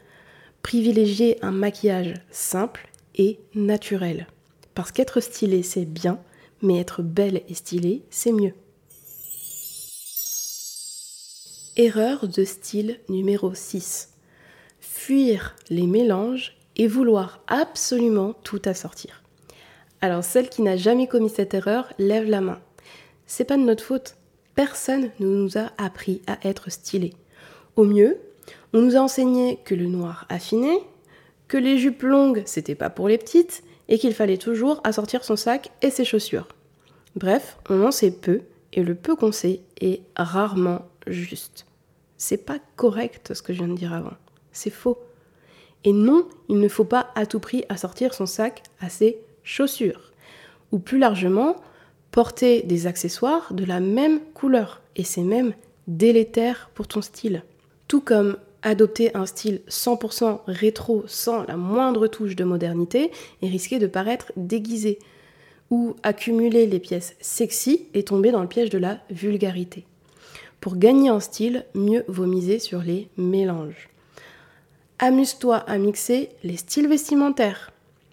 privilégier 0.63 1.39
un 1.45 1.53
maquillage 1.53 2.15
simple 2.31 2.89
et 3.15 3.39
naturel. 3.55 4.27
Parce 4.75 4.93
qu'être 4.93 5.21
stylé, 5.21 5.63
c'est 5.63 5.85
bien, 5.85 6.19
mais 6.63 6.79
être 6.79 7.03
belle 7.03 7.43
et 7.49 7.55
stylée, 7.55 8.03
c'est 8.11 8.33
mieux. 8.33 8.55
Erreur 11.77 12.27
de 12.27 12.45
style 12.45 12.99
numéro 13.09 13.55
6. 13.55 14.09
Fuir 14.81 15.57
les 15.71 15.87
mélanges 15.87 16.57
et 16.77 16.87
vouloir 16.87 17.41
absolument 17.47 18.35
tout 18.45 18.63
assortir. 18.65 19.23
Alors 20.01 20.25
celle 20.25 20.49
qui 20.49 20.63
n'a 20.63 20.77
jamais 20.77 21.09
commis 21.09 21.29
cette 21.29 21.55
erreur, 21.55 21.93
lève 21.99 22.29
la 22.29 22.41
main. 22.41 22.61
C'est 23.27 23.45
pas 23.45 23.57
de 23.57 23.63
notre 23.63 23.85
faute. 23.85 24.17
Personne 24.55 25.11
ne 25.21 25.27
nous 25.27 25.59
a 25.59 25.73
appris 25.77 26.23
à 26.27 26.39
être 26.47 26.71
stylé. 26.71 27.15
Au 27.77 27.85
mieux, 27.85 28.19
on 28.73 28.81
nous 28.81 28.97
a 28.97 29.01
enseigné 29.01 29.59
que 29.65 29.75
le 29.75 29.87
noir 29.87 30.27
affiné, 30.29 30.79
que 31.49 31.57
les 31.57 31.79
jupes 31.79 32.03
longues, 32.03 32.43
c'était 32.47 32.75
pas 32.75 32.91
pour 32.91 33.09
les 33.09 33.19
petites, 33.19 33.63
et 33.89 33.99
qu'il 33.99 34.15
fallait 34.15 34.39
toujours 34.39 34.81
assortir 34.85 35.25
son 35.25 35.37
sac 35.37 35.71
et 35.83 35.91
ses 35.91 36.05
chaussures. 36.05 36.49
Bref, 37.17 37.59
on 37.69 37.85
en 37.85 37.91
sait 37.91 38.11
peu, 38.11 38.43
et 38.73 38.83
le 38.83 38.95
peu 38.95 39.17
qu'on 39.17 39.33
sait 39.33 39.61
est 39.81 40.03
rarement 40.17 40.83
juste. 41.07 41.67
C'est 42.19 42.45
pas 42.45 42.59
correct 42.77 43.33
ce 43.35 43.43
que 43.43 43.53
je 43.53 43.59
viens 43.59 43.69
de 43.69 43.79
dire 43.79 43.93
avant. 43.93 44.15
C'est 44.53 44.71
faux. 44.71 44.99
Et 45.85 45.93
non, 45.93 46.27
il 46.49 46.59
ne 46.59 46.69
faut 46.69 46.85
pas 46.85 47.11
à 47.15 47.27
tout 47.27 47.41
prix 47.41 47.65
assortir 47.69 48.15
son 48.15 48.27
sac 48.27 48.63
à 48.81 48.89
ses 48.89 49.19
chaussures. 49.43 50.13
Ou 50.73 50.79
plus 50.79 50.99
largement, 50.99 51.57
porter 52.11 52.63
des 52.63 52.87
accessoires 52.87 53.55
de 53.55 53.65
la 53.65 53.81
même 53.81 54.21
couleur. 54.35 54.83
Et 54.97 55.05
c'est 55.05 55.23
même 55.23 55.55
délétère 55.87 56.71
pour 56.75 56.89
ton 56.89 57.03
style. 57.03 57.43
Tout 57.87 58.01
comme 58.01 58.37
adopter 58.63 59.15
un 59.17 59.27
style 59.27 59.61
100% 59.69 60.41
rétro 60.47 61.05
sans 61.07 61.45
la 61.45 61.57
moindre 61.57 62.07
touche 62.07 62.37
de 62.37 62.45
modernité 62.45 63.11
et 63.41 63.49
risquer 63.49 63.79
de 63.79 63.87
paraître 63.87 64.33
déguisé, 64.37 64.99
ou 65.71 65.97
accumuler 66.03 66.67
les 66.67 66.81
pièces 66.81 67.15
sexy 67.21 67.87
et 67.95 68.03
tomber 68.03 68.31
dans 68.31 68.43
le 68.43 68.49
piège 68.49 68.71
de 68.71 68.79
la 68.79 68.99
vulgarité. 69.11 69.85
Pour 70.61 70.77
gagner 70.77 71.11
en 71.11 71.21
style, 71.21 71.67
mieux 71.75 72.05
vaut 72.09 72.27
miser 72.27 72.59
sur 72.59 72.81
les 72.81 73.09
mélanges. 73.17 73.89
Amuse-toi 75.01 75.59
à 75.59 75.79
mixer 75.79 76.31
les 76.43 76.57
styles 76.57 76.89
vestimentaires, 76.89 77.71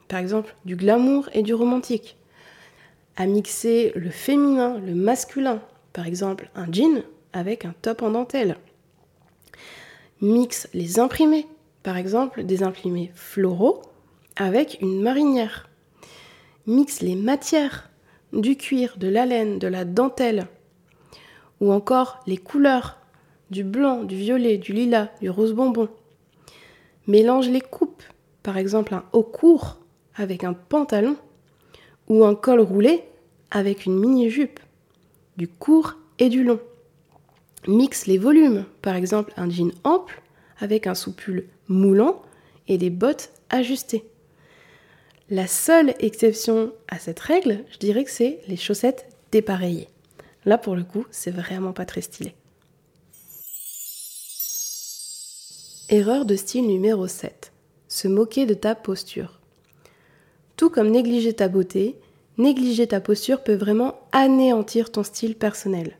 par 0.08 0.20
exemple 0.20 0.56
du 0.66 0.76
glamour 0.76 1.30
et 1.34 1.42
du 1.42 1.56
romantique. 1.56 2.16
À 3.16 3.26
mixer 3.26 3.92
le 3.96 4.12
féminin, 4.12 4.78
le 4.78 4.94
masculin, 4.94 5.64
par 5.94 6.06
exemple 6.06 6.48
un 6.54 6.72
jean 6.72 7.02
avec 7.34 7.66
un 7.66 7.74
top 7.82 8.04
en 8.04 8.12
dentelle. 8.12 8.58
Mixe 10.22 10.70
les 10.76 11.00
imprimés, 11.00 11.48
par 11.82 11.98
exemple 11.98 12.44
des 12.44 12.62
imprimés 12.62 13.12
floraux 13.16 13.82
avec 14.36 14.78
une 14.80 15.02
marinière. 15.02 15.68
Mixe 16.68 17.02
les 17.02 17.16
matières, 17.16 17.90
du 18.32 18.58
cuir, 18.58 18.98
de 18.98 19.08
la 19.08 19.26
laine, 19.26 19.58
de 19.58 19.68
la 19.68 19.86
dentelle, 19.86 20.46
ou 21.62 21.72
encore 21.72 22.20
les 22.28 22.38
couleurs, 22.38 23.00
du 23.50 23.64
blanc, 23.64 24.04
du 24.04 24.16
violet, 24.16 24.60
du 24.60 24.72
lilas, 24.72 25.10
du 25.20 25.32
rose 25.32 25.54
bonbon. 25.54 25.90
Mélange 27.08 27.50
les 27.50 27.62
coupes, 27.62 28.04
par 28.44 28.58
exemple 28.58 28.94
un 28.94 29.04
haut 29.14 29.24
court 29.24 29.78
avec 30.16 30.44
un 30.44 30.54
pantalon, 30.54 31.18
ou 32.08 32.24
un 32.24 32.36
col 32.36 32.60
roulé 32.60 33.04
avec 33.52 33.86
une 33.86 34.00
mini-jupe, 34.00 34.60
du 35.38 35.48
court 35.48 35.96
et 36.20 36.30
du 36.30 36.44
long 36.44 36.60
mixe 37.68 38.06
les 38.06 38.18
volumes, 38.18 38.66
par 38.82 38.96
exemple 38.96 39.34
un 39.38 39.50
jean 39.50 39.72
ample 39.84 40.22
avec 40.60 40.88
un 40.88 40.96
soupule 40.96 41.48
moulant 41.68 42.22
et 42.68 42.78
des 42.78 42.90
bottes 42.90 43.32
ajustées. 43.50 44.06
La 45.30 45.48
seule 45.48 45.96
exception 46.00 46.72
à 46.88 47.00
cette 47.00 47.20
règle, 47.20 47.64
je 47.72 47.78
dirais 47.80 48.04
que 48.04 48.12
c'est 48.12 48.40
les 48.48 48.58
chaussettes 48.58 49.08
dépareillées. 49.32 49.90
Là, 50.46 50.58
pour 50.58 50.76
le 50.76 50.84
coup, 50.84 51.06
c'est 51.10 51.32
vraiment 51.32 51.74
pas 51.74 51.86
très 51.86 52.02
stylé. 52.02 52.36
Erreur 55.90 56.26
de 56.26 56.36
style 56.36 56.66
numéro 56.66 57.06
7. 57.06 57.52
Se 57.90 58.08
moquer 58.08 58.48
de 58.48 58.56
ta 58.56 58.74
posture. 58.74 59.40
Tout 60.58 60.72
comme 60.72 60.90
négliger 60.90 61.34
ta 61.34 61.48
beauté, 61.48 62.00
négliger 62.40 62.88
ta 62.88 63.00
posture 63.00 63.44
peut 63.44 63.54
vraiment 63.54 64.00
anéantir 64.12 64.92
ton 64.92 65.04
style 65.04 65.36
personnel. 65.36 66.00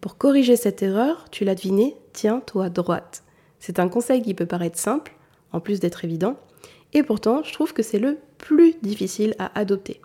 Pour 0.00 0.16
corriger 0.16 0.56
cette 0.56 0.82
erreur, 0.82 1.26
tu 1.30 1.44
l'as 1.44 1.54
deviné, 1.54 1.94
tiens-toi 2.14 2.70
droite. 2.70 3.22
C'est 3.60 3.78
un 3.78 3.90
conseil 3.90 4.22
qui 4.22 4.32
peut 4.32 4.46
paraître 4.46 4.78
simple, 4.78 5.12
en 5.52 5.60
plus 5.60 5.78
d'être 5.78 6.06
évident, 6.06 6.38
et 6.94 7.02
pourtant 7.02 7.42
je 7.42 7.52
trouve 7.52 7.74
que 7.74 7.82
c'est 7.82 7.98
le 7.98 8.16
plus 8.38 8.76
difficile 8.80 9.34
à 9.38 9.58
adopter. 9.60 10.00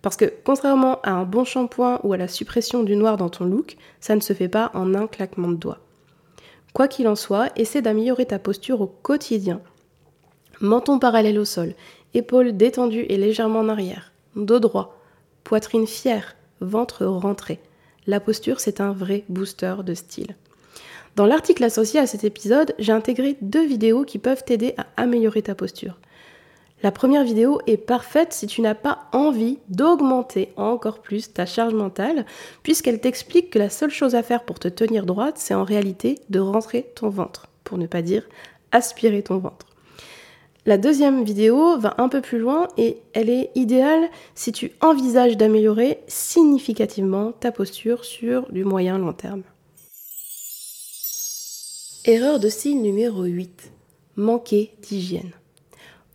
Parce 0.00 0.16
que 0.16 0.32
contrairement 0.44 1.02
à 1.02 1.10
un 1.10 1.24
bon 1.24 1.44
shampoing 1.44 2.00
ou 2.02 2.14
à 2.14 2.16
la 2.16 2.28
suppression 2.28 2.82
du 2.82 2.96
noir 2.96 3.18
dans 3.18 3.28
ton 3.28 3.44
look, 3.44 3.76
ça 4.00 4.16
ne 4.16 4.22
se 4.22 4.32
fait 4.32 4.48
pas 4.48 4.70
en 4.72 4.94
un 4.94 5.06
claquement 5.06 5.48
de 5.48 5.56
doigts. 5.56 5.80
Quoi 6.72 6.88
qu'il 6.88 7.08
en 7.08 7.16
soit, 7.16 7.50
essaie 7.56 7.82
d'améliorer 7.82 8.26
ta 8.26 8.38
posture 8.38 8.80
au 8.80 8.86
quotidien. 8.86 9.60
Menton 10.60 10.98
parallèle 10.98 11.38
au 11.38 11.44
sol, 11.44 11.74
épaules 12.14 12.56
détendues 12.56 13.06
et 13.08 13.16
légèrement 13.16 13.60
en 13.60 13.68
arrière, 13.68 14.12
dos 14.36 14.58
droit, 14.60 14.98
poitrine 15.44 15.86
fière, 15.86 16.36
ventre 16.60 17.04
rentré 17.06 17.60
la 18.08 18.20
posture, 18.20 18.58
c'est 18.58 18.80
un 18.80 18.92
vrai 18.92 19.24
booster 19.28 19.76
de 19.84 19.92
style. 19.92 20.34
Dans 21.14 21.26
l'article 21.26 21.62
associé 21.62 22.00
à 22.00 22.06
cet 22.06 22.24
épisode, 22.24 22.74
j'ai 22.78 22.92
intégré 22.92 23.36
deux 23.42 23.66
vidéos 23.66 24.04
qui 24.04 24.18
peuvent 24.18 24.44
t'aider 24.44 24.72
à 24.78 24.86
améliorer 24.96 25.42
ta 25.42 25.54
posture. 25.54 25.98
La 26.82 26.92
première 26.92 27.24
vidéo 27.24 27.60
est 27.66 27.76
parfaite 27.76 28.32
si 28.32 28.46
tu 28.46 28.60
n'as 28.60 28.76
pas 28.76 29.08
envie 29.12 29.58
d'augmenter 29.68 30.50
encore 30.56 31.00
plus 31.00 31.32
ta 31.32 31.44
charge 31.44 31.74
mentale, 31.74 32.24
puisqu'elle 32.62 33.00
t'explique 33.00 33.50
que 33.50 33.58
la 33.58 33.68
seule 33.68 33.90
chose 33.90 34.14
à 34.14 34.22
faire 34.22 34.44
pour 34.44 34.60
te 34.60 34.68
tenir 34.68 35.04
droite, 35.04 35.38
c'est 35.38 35.54
en 35.54 35.64
réalité 35.64 36.20
de 36.30 36.38
rentrer 36.38 36.92
ton 36.94 37.08
ventre, 37.08 37.48
pour 37.64 37.78
ne 37.78 37.86
pas 37.88 38.02
dire 38.02 38.28
aspirer 38.70 39.22
ton 39.22 39.38
ventre. 39.38 39.66
La 40.66 40.78
deuxième 40.78 41.24
vidéo 41.24 41.78
va 41.78 41.94
un 41.98 42.08
peu 42.08 42.20
plus 42.20 42.38
loin 42.38 42.68
et 42.76 42.98
elle 43.14 43.30
est 43.30 43.50
idéale 43.54 44.08
si 44.34 44.52
tu 44.52 44.70
envisages 44.80 45.36
d'améliorer 45.36 46.00
significativement 46.06 47.32
ta 47.32 47.50
posture 47.50 48.04
sur 48.04 48.52
du 48.52 48.64
moyen 48.64 48.98
long 48.98 49.14
terme. 49.14 49.42
Erreur 52.04 52.38
de 52.38 52.48
style 52.48 52.82
numéro 52.82 53.24
8. 53.24 53.72
Manquer 54.16 54.72
d'hygiène. 54.82 55.37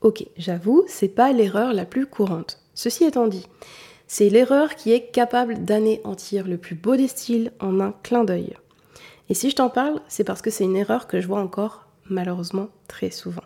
Ok, 0.03 0.25
j'avoue, 0.36 0.83
c'est 0.86 1.07
pas 1.07 1.31
l'erreur 1.31 1.74
la 1.74 1.86
plus 1.86 2.05
courante. 2.05 2.60
Ceci 2.74 3.05
étant 3.05 3.27
dit, 3.27 3.48
c'est 4.05 4.27
l'erreur 4.27 4.75
qui 4.75 4.91
est 4.91 5.07
capable 5.12 5.63
d'anéantir 5.63 6.45
le 6.45 6.57
plus 6.57 6.75
beau 6.75 6.98
des 6.98 7.07
styles 7.07 7.53
en 7.62 7.79
un 7.79 7.93
clin 8.03 8.25
d'œil. 8.25 8.53
Et 9.29 9.33
si 9.33 9.50
je 9.50 9.55
t'en 9.55 9.69
parle, 9.69 10.01
c'est 10.10 10.25
parce 10.25 10.41
que 10.41 10.50
c'est 10.50 10.65
une 10.65 10.75
erreur 10.75 11.07
que 11.07 11.22
je 11.22 11.27
vois 11.27 11.39
encore 11.39 11.88
malheureusement 12.10 12.67
très 12.89 13.12
souvent. 13.12 13.43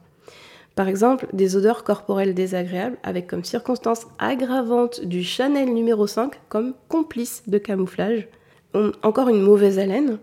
Par 0.73 0.87
exemple, 0.87 1.27
des 1.31 1.55
odeurs 1.55 1.83
corporelles 1.83 2.33
désagréables 2.33 2.97
avec 3.03 3.27
comme 3.27 3.43
circonstance 3.43 4.07
aggravante 4.17 5.05
du 5.05 5.23
Chanel 5.23 5.71
numéro 5.71 6.07
5 6.07 6.39
comme 6.49 6.73
complice 6.87 7.43
de 7.45 7.59
camouflage, 7.59 8.27
encore 9.03 9.29
une 9.29 9.41
mauvaise 9.43 9.77
haleine 9.77 10.17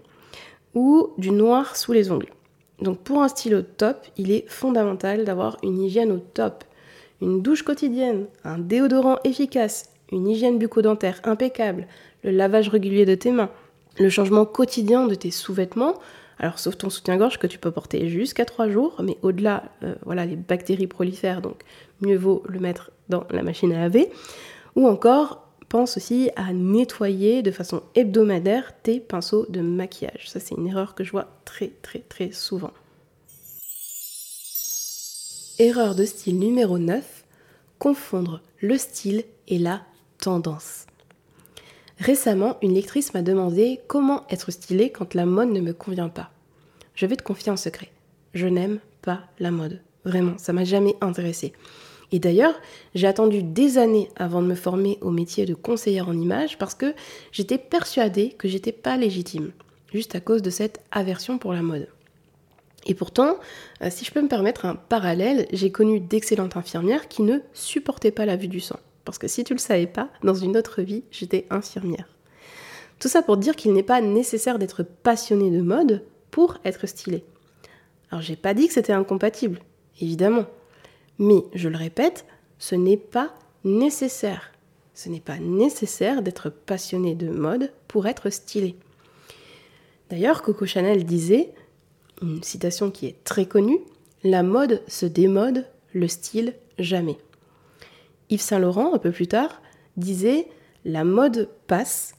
ou 0.75 1.13
du 1.17 1.31
noir 1.31 1.77
sous 1.77 1.93
les 1.93 2.11
ongles. 2.11 2.33
Donc 2.81 2.99
pour 3.01 3.23
un 3.23 3.29
style 3.29 3.55
au 3.55 3.63
top, 3.63 3.99
il 4.17 4.31
est 4.31 4.49
fondamental 4.49 5.25
d'avoir 5.25 5.57
une 5.63 5.81
hygiène 5.81 6.13
au 6.13 6.19
top. 6.19 6.65
Une 7.23 7.43
douche 7.43 7.63
quotidienne, 7.63 8.27
un 8.45 8.59
déodorant 8.59 9.19
efficace, 9.25 9.91
une 10.13 10.29
hygiène 10.29 10.59
bucco-dentaire 10.59 11.21
impeccable, 11.25 11.87
le 12.23 12.31
lavage 12.31 12.69
régulier 12.69 13.07
de 13.07 13.15
tes 13.15 13.31
mains, 13.31 13.51
le 13.99 14.11
changement 14.11 14.45
quotidien 14.45 15.07
de 15.07 15.15
tes 15.15 15.31
sous-vêtements, 15.31 15.95
alors 16.39 16.59
sauf 16.59 16.77
ton 16.77 16.91
soutien-gorge 16.91 17.39
que 17.39 17.47
tu 17.47 17.59
peux 17.59 17.71
porter 17.71 18.09
jusqu'à 18.09 18.45
3 18.45 18.69
jours, 18.69 18.97
mais 19.03 19.17
au-delà, 19.23 19.65
euh, 19.83 19.95
voilà, 20.05 20.27
les 20.27 20.37
bactéries 20.37 20.89
prolifèrent, 20.89 21.41
donc 21.41 21.63
mieux 22.01 22.17
vaut 22.17 22.43
le 22.49 22.59
mettre 22.59 22.91
dans 23.09 23.25
la 23.31 23.43
machine 23.43 23.73
à 23.73 23.79
laver. 23.79 24.11
Ou 24.75 24.89
encore, 24.89 25.44
pense 25.75 25.97
aussi 25.97 26.31
à 26.37 26.53
nettoyer 26.53 27.43
de 27.43 27.51
façon 27.51 27.83
hebdomadaire 27.97 28.81
tes 28.85 29.01
pinceaux 29.01 29.45
de 29.49 29.61
maquillage. 29.61 30.31
Ça, 30.31 30.39
c'est 30.39 30.55
une 30.55 30.69
erreur 30.69 30.95
que 30.95 31.03
je 31.03 31.11
vois 31.11 31.27
très 31.45 31.73
très 31.83 31.99
très 31.99 32.31
souvent. 32.31 32.71
Erreur 35.59 35.97
de 35.97 36.05
style 36.05 36.39
numéro 36.39 36.79
9, 36.79 37.25
confondre 37.81 38.41
le 38.61 38.79
style 38.79 39.25
et 39.49 39.59
la 39.59 39.83
tendance. 40.19 40.87
Récemment, 41.99 42.57
une 42.63 42.75
lectrice 42.75 43.13
m'a 43.13 43.23
demandé 43.23 43.81
comment 43.89 44.23
être 44.31 44.53
stylée 44.53 44.91
quand 44.91 45.15
la 45.15 45.27
mode 45.27 45.51
ne 45.51 45.61
me 45.61 45.73
convient 45.73 46.09
pas. 46.09 46.31
Je 46.95 47.07
vais 47.07 47.17
te 47.17 47.25
confier 47.25 47.51
un 47.51 47.57
secret. 47.57 47.91
Je 48.33 48.47
n'aime 48.47 48.79
pas 49.03 49.23
la 49.41 49.51
mode. 49.51 49.81
Vraiment, 50.05 50.39
ça 50.39 50.53
m'a 50.53 50.63
jamais 50.63 50.95
intéressée. 51.01 51.53
Et 52.15 52.21
d'ailleurs, 52.21 52.55
j'ai 52.95 53.09
attendu 53.09 53.43
des 53.43 53.77
années 53.77 54.09
avant 54.15 54.41
de 54.41 54.47
me 54.47 54.55
former 54.55 54.99
au 55.01 55.11
métier 55.11 55.47
de 55.47 55.55
conseillère 55.55 56.09
en 56.09 56.17
image 56.17 56.59
parce 56.59 56.77
que 56.77 56.95
j'étais 57.33 57.59
persuadée 57.59 58.29
que 58.39 58.47
j'étais 58.47 58.71
pas 58.71 58.97
légitime, 58.97 59.51
juste 59.93 60.15
à 60.15 60.21
cause 60.21 60.41
de 60.41 60.49
cette 60.49 60.81
aversion 60.93 61.39
pour 61.39 61.53
la 61.53 61.63
mode. 61.63 61.89
Et 62.87 62.95
pourtant, 62.95 63.35
euh, 63.83 63.89
si 63.91 64.05
je 64.05 64.13
peux 64.13 64.23
me 64.23 64.29
permettre 64.29 64.65
un 64.65 64.77
parallèle, 64.77 65.49
j'ai 65.53 65.73
connu 65.73 65.99
d'excellentes 65.99 66.57
infirmières 66.57 67.09
qui 67.09 67.23
ne 67.23 67.41
supportaient 67.53 68.13
pas 68.13 68.27
la 68.27 68.37
vue 68.37 68.47
du 68.47 68.61
sang. 68.61 68.79
Parce 69.05 69.19
que 69.19 69.27
si 69.27 69.43
tu 69.43 69.53
le 69.53 69.59
savais 69.59 69.89
pas, 69.89 70.09
dans 70.23 70.35
une 70.35 70.57
autre 70.57 70.83
vie, 70.83 71.03
j'étais 71.11 71.47
infirmière. 71.51 72.07
Tout 73.01 73.09
ça 73.09 73.23
pour 73.23 73.39
dire 73.39 73.57
qu'il 73.57 73.73
n'est 73.73 73.83
pas 73.83 74.01
nécessaire 74.01 74.61
d'être 74.61 74.85
passionné 74.85 75.51
de 75.51 75.63
mode 75.63 76.05
pour 76.31 76.59
être 76.65 76.87
stylé. 76.87 77.25
Alors 78.13 78.23
j'ai 78.23 78.37
pas 78.37 78.55
dit 78.55 78.69
que 78.69 78.75
c'était 78.75 78.93
incompatible, 78.93 79.59
évidemment. 80.01 80.47
Mais 81.19 81.45
je 81.55 81.69
le 81.69 81.77
répète, 81.77 82.27
ce 82.59 82.75
n'est 82.75 82.97
pas 82.97 83.35
nécessaire. 83.65 84.53
Ce 84.95 85.09
n'est 85.09 85.21
pas 85.21 85.39
nécessaire 85.39 86.23
d'être 86.23 86.51
passionné 86.51 87.15
de 87.15 87.29
mode 87.29 87.73
pour 87.89 88.07
être 88.07 88.31
stylé. 88.31 88.77
D'ailleurs, 90.11 90.43
Coco 90.43 90.67
Chanel 90.67 91.05
disait, 91.05 91.53
une 92.23 92.43
citation 92.43 92.91
qui 92.91 93.07
est 93.07 93.25
très 93.25 93.47
connue, 93.47 93.81
La 94.23 94.43
mode 94.43 94.83
se 94.89 95.05
démode, 95.05 95.67
le 95.93 96.09
style 96.09 96.55
jamais. 96.79 97.19
Yves 98.31 98.41
Saint 98.41 98.59
Laurent, 98.59 98.95
un 98.95 98.99
peu 98.99 99.11
plus 99.11 99.27
tard, 99.27 99.61
disait 99.97 100.49
La 100.85 101.05
mode 101.05 101.49
passe, 101.67 102.15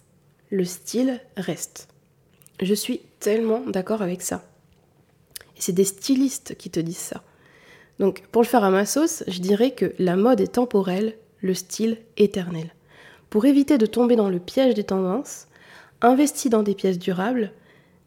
le 0.50 0.66
style 0.66 1.20
reste. 1.38 1.88
Je 2.62 2.74
suis 2.74 3.02
tellement 3.20 3.62
d'accord 3.62 4.02
avec 4.02 4.22
ça. 4.22 4.46
Et 5.58 5.62
c'est 5.62 5.74
des 5.74 5.86
stylistes 5.86 6.56
qui 6.56 6.70
te 6.70 6.80
disent 6.80 6.98
ça. 6.98 7.24
Donc 8.00 8.24
pour 8.32 8.42
le 8.42 8.48
faire 8.48 8.64
à 8.64 8.70
ma 8.70 8.86
sauce, 8.86 9.24
je 9.28 9.40
dirais 9.40 9.72
que 9.72 9.94
la 10.00 10.16
mode 10.16 10.42
est 10.42 10.54
temporelle, 10.54 11.16
le 11.42 11.54
style 11.54 11.98
éternel. 12.18 12.74
Pour 13.30 13.46
éviter 13.46 13.78
de 13.78 13.86
tomber 13.86 14.16
dans 14.16 14.30
le 14.30 14.40
piège 14.40 14.74
des 14.74 14.84
tendances, 14.84 15.48
investis 16.02 16.52
dans 16.52 16.64
des 16.64 16.76
pièces 16.76 17.00
durables, 17.00 17.52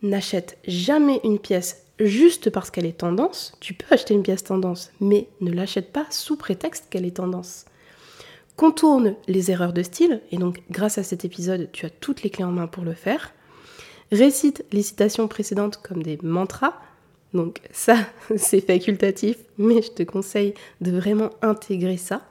n'achète 0.03 0.59
jamais 0.67 1.21
une 1.25 1.39
pièce 1.39 1.85
juste 1.99 2.51
parce 2.51 2.71
qu'elle 2.71 2.87
est 2.87 2.99
tendance. 2.99 3.53
Tu 3.61 3.75
peux 3.75 3.93
acheter 3.93 4.15
une 4.15 4.23
pièce 4.23 4.45
tendance, 4.45 4.91
mais 5.01 5.29
ne 5.41 5.53
l'achète 5.53 5.93
pas 5.93 6.07
sous 6.11 6.37
prétexte 6.37 6.87
qu'elle 6.91 7.07
est 7.07 7.17
tendance 7.17 7.65
contourne 8.59 9.15
les 9.29 9.53
erreurs 9.53 9.73
de 9.73 9.85
style, 9.85 10.21
et 10.33 10.37
donc 10.37 10.63
grâce 10.69 10.99
à 10.99 11.05
cet 11.05 11.25
épisode, 11.25 11.71
tu 11.73 11.87
as 11.87 11.91
toutes 11.91 12.25
les 12.25 12.29
clés 12.29 12.45
en 12.45 12.51
main 12.51 12.67
pour 12.67 12.83
le 12.83 12.93
faire. 12.93 13.33
Récite 14.11 14.65
les 14.73 14.83
citations 14.83 15.29
précédentes 15.29 15.77
comme 15.81 16.03
des 16.03 16.19
mantras, 16.25 16.75
donc 17.35 17.61
ça 17.73 17.99
c'est 18.37 18.61
facultatif, 18.61 19.37
mais 19.59 19.83
je 19.83 19.91
te 19.91 20.03
conseille 20.03 20.55
de 20.81 20.93
vraiment 20.93 21.31
intégrer 21.43 21.97
ça. 21.97 22.23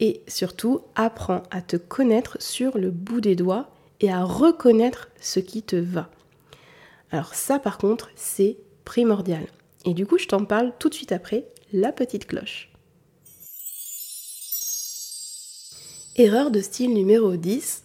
Et 0.00 0.22
surtout, 0.26 0.80
apprends 0.94 1.42
à 1.50 1.60
te 1.60 1.76
connaître 1.76 2.38
sur 2.40 2.78
le 2.78 2.90
bout 2.90 3.20
des 3.20 3.36
doigts 3.36 3.68
et 4.00 4.10
à 4.10 4.24
reconnaître 4.24 5.10
ce 5.20 5.40
qui 5.40 5.62
te 5.62 5.76
va. 5.76 6.10
Alors 7.10 7.34
ça 7.34 7.58
par 7.58 7.78
contre, 7.78 8.10
c'est 8.14 8.56
primordial. 8.84 9.46
Et 9.84 9.94
du 9.94 10.06
coup, 10.06 10.18
je 10.18 10.26
t'en 10.26 10.44
parle 10.44 10.72
tout 10.78 10.88
de 10.88 10.94
suite 10.94 11.12
après, 11.12 11.46
la 11.72 11.92
petite 11.92 12.26
cloche. 12.26 12.70
Erreur 16.16 16.50
de 16.50 16.60
style 16.60 16.92
numéro 16.92 17.36
10. 17.36 17.84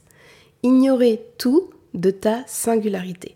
Ignorer 0.64 1.22
tout 1.38 1.70
de 1.94 2.12
ta 2.12 2.46
singularité. 2.48 3.36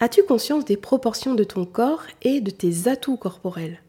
As-tu 0.00 0.22
conscience 0.22 0.64
des 0.64 0.76
proportions 0.76 1.34
de 1.34 1.42
ton 1.42 1.64
corps 1.64 2.04
et 2.22 2.40
de 2.40 2.52
tes 2.52 2.86
atouts 2.86 3.16
corporels? 3.16 3.82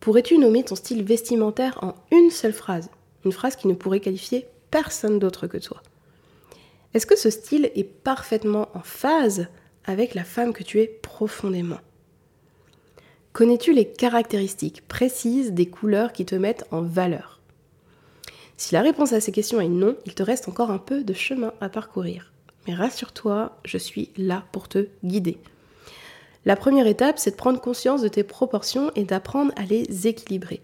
Pourrais-tu 0.00 0.38
nommer 0.38 0.64
ton 0.64 0.74
style 0.74 1.04
vestimentaire 1.04 1.78
en 1.82 1.94
une 2.10 2.32
seule 2.32 2.52
phrase? 2.52 2.90
Une 3.24 3.30
phrase 3.30 3.54
qui 3.54 3.68
ne 3.68 3.74
pourrait 3.74 4.00
qualifier 4.00 4.48
personne 4.72 5.20
d'autre 5.20 5.46
que 5.46 5.58
toi. 5.58 5.80
Est-ce 6.94 7.06
que 7.06 7.16
ce 7.16 7.30
style 7.30 7.70
est 7.76 7.84
parfaitement 7.84 8.70
en 8.74 8.80
phase 8.80 9.46
avec 9.84 10.14
la 10.14 10.24
femme 10.24 10.52
que 10.52 10.64
tu 10.64 10.80
es 10.80 10.88
profondément? 10.88 11.80
Connais-tu 13.32 13.72
les 13.72 13.86
caractéristiques 13.86 14.88
précises 14.88 15.52
des 15.52 15.66
couleurs 15.66 16.12
qui 16.12 16.26
te 16.26 16.34
mettent 16.34 16.64
en 16.72 16.82
valeur? 16.82 17.40
Si 18.56 18.74
la 18.74 18.82
réponse 18.82 19.12
à 19.12 19.20
ces 19.20 19.30
questions 19.30 19.60
est 19.60 19.68
non, 19.68 19.96
il 20.06 20.14
te 20.14 20.24
reste 20.24 20.48
encore 20.48 20.72
un 20.72 20.78
peu 20.78 21.04
de 21.04 21.12
chemin 21.12 21.52
à 21.60 21.68
parcourir. 21.68 22.32
Mais 22.66 22.74
rassure-toi, 22.74 23.56
je 23.64 23.78
suis 23.78 24.10
là 24.16 24.44
pour 24.52 24.68
te 24.68 24.88
guider. 25.04 25.38
La 26.44 26.56
première 26.56 26.86
étape, 26.86 27.18
c'est 27.18 27.32
de 27.32 27.36
prendre 27.36 27.60
conscience 27.60 28.02
de 28.02 28.08
tes 28.08 28.22
proportions 28.22 28.90
et 28.94 29.04
d'apprendre 29.04 29.52
à 29.56 29.64
les 29.64 30.06
équilibrer. 30.06 30.60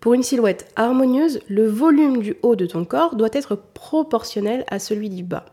Pour 0.00 0.14
une 0.14 0.22
silhouette 0.22 0.70
harmonieuse, 0.76 1.40
le 1.48 1.66
volume 1.66 2.22
du 2.22 2.36
haut 2.42 2.56
de 2.56 2.66
ton 2.66 2.84
corps 2.84 3.16
doit 3.16 3.28
être 3.32 3.56
proportionnel 3.56 4.64
à 4.68 4.78
celui 4.78 5.10
du 5.10 5.24
bas. 5.24 5.46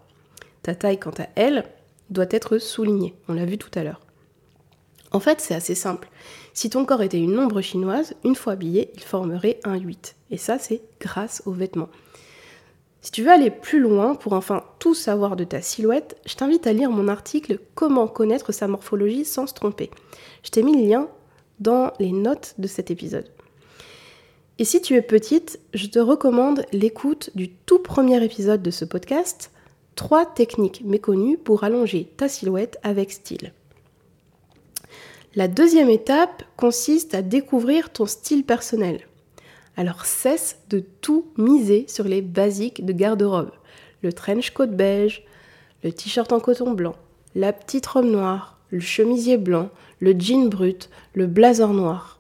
Ta 0.61 0.75
taille, 0.75 0.99
quant 0.99 1.13
à 1.17 1.27
elle, 1.35 1.65
doit 2.09 2.25
être 2.29 2.57
soulignée. 2.57 3.15
On 3.27 3.33
l'a 3.33 3.45
vu 3.45 3.57
tout 3.57 3.71
à 3.75 3.83
l'heure. 3.83 4.01
En 5.11 5.19
fait, 5.19 5.41
c'est 5.41 5.55
assez 5.55 5.75
simple. 5.75 6.09
Si 6.53 6.69
ton 6.69 6.85
corps 6.85 7.01
était 7.01 7.19
une 7.19 7.39
ombre 7.39 7.61
chinoise, 7.61 8.15
une 8.23 8.35
fois 8.35 8.53
habillé, 8.53 8.91
il 8.95 9.01
formerait 9.01 9.59
un 9.63 9.77
8. 9.77 10.15
Et 10.31 10.37
ça, 10.37 10.59
c'est 10.59 10.81
grâce 10.99 11.41
aux 11.45 11.51
vêtements. 11.51 11.89
Si 13.05 13.11
tu 13.11 13.21
veux 13.21 13.29
aller 13.29 13.51
plus 13.51 13.79
loin 13.79 14.15
pour 14.15 14.33
enfin 14.33 14.63
tout 14.79 14.95
savoir 14.95 15.35
de 15.35 15.43
ta 15.43 15.61
silhouette, 15.61 16.17
je 16.25 16.33
t'invite 16.33 16.65
à 16.65 16.73
lire 16.73 16.89
mon 16.89 17.07
article 17.07 17.59
Comment 17.75 18.07
connaître 18.07 18.51
sa 18.51 18.67
morphologie 18.67 19.25
sans 19.25 19.45
se 19.45 19.53
tromper. 19.53 19.91
Je 20.41 20.49
t'ai 20.49 20.63
mis 20.63 20.75
le 20.75 20.89
lien 20.89 21.07
dans 21.59 21.93
les 21.99 22.11
notes 22.11 22.55
de 22.57 22.65
cet 22.65 22.89
épisode. 22.89 23.29
Et 24.57 24.65
si 24.65 24.81
tu 24.81 24.95
es 24.95 25.03
petite, 25.03 25.59
je 25.75 25.85
te 25.85 25.99
recommande 25.99 26.65
l'écoute 26.71 27.29
du 27.35 27.51
tout 27.51 27.77
premier 27.77 28.23
épisode 28.23 28.63
de 28.63 28.71
ce 28.71 28.85
podcast, 28.85 29.51
Trois 29.93 30.25
techniques 30.25 30.81
méconnues 30.83 31.37
pour 31.37 31.63
allonger 31.63 32.11
ta 32.17 32.27
silhouette 32.27 32.79
avec 32.81 33.11
style. 33.11 33.53
La 35.35 35.47
deuxième 35.47 35.91
étape 35.91 36.43
consiste 36.57 37.13
à 37.13 37.21
découvrir 37.21 37.91
ton 37.91 38.07
style 38.07 38.43
personnel. 38.43 39.01
Alors 39.77 40.05
cesse 40.05 40.59
de 40.69 40.79
tout 40.79 41.25
miser 41.37 41.85
sur 41.87 42.05
les 42.05 42.21
basiques 42.21 42.85
de 42.85 42.93
garde-robe. 42.93 43.51
Le 44.01 44.13
trench 44.13 44.51
coat 44.51 44.67
beige, 44.67 45.25
le 45.83 45.91
t-shirt 45.91 46.31
en 46.31 46.39
coton 46.39 46.71
blanc, 46.71 46.95
la 47.35 47.51
petite 47.51 47.85
robe 47.85 48.05
noire, 48.05 48.59
le 48.69 48.79
chemisier 48.79 49.37
blanc, 49.37 49.69
le 49.99 50.13
jean 50.17 50.47
brut, 50.49 50.89
le 51.13 51.27
blazer 51.27 51.73
noir. 51.73 52.19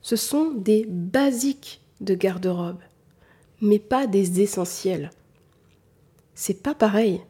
ce 0.00 0.16
sont 0.16 0.50
des 0.50 0.84
basiques 0.88 1.80
de 2.00 2.14
garde-robe, 2.14 2.80
mais 3.60 3.78
pas 3.78 4.06
des 4.06 4.40
essentiels. 4.40 5.10
C'est 6.34 6.62
pas 6.62 6.74
pareil. 6.74 7.20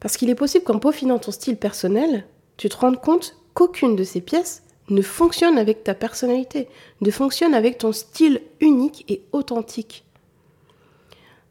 Parce 0.00 0.16
qu'il 0.16 0.28
est 0.28 0.34
possible 0.34 0.64
qu'en 0.64 0.78
peaufinant 0.78 1.18
ton 1.18 1.30
style 1.30 1.56
personnel, 1.56 2.26
tu 2.58 2.68
te 2.68 2.76
rendes 2.76 3.00
compte 3.00 3.36
qu'aucune 3.54 3.96
de 3.96 4.04
ces 4.04 4.20
pièces 4.20 4.62
ne 4.88 5.02
fonctionne 5.02 5.58
avec 5.58 5.84
ta 5.84 5.94
personnalité, 5.94 6.68
ne 7.00 7.10
fonctionne 7.10 7.54
avec 7.54 7.78
ton 7.78 7.92
style 7.92 8.40
unique 8.60 9.04
et 9.08 9.22
authentique. 9.32 10.04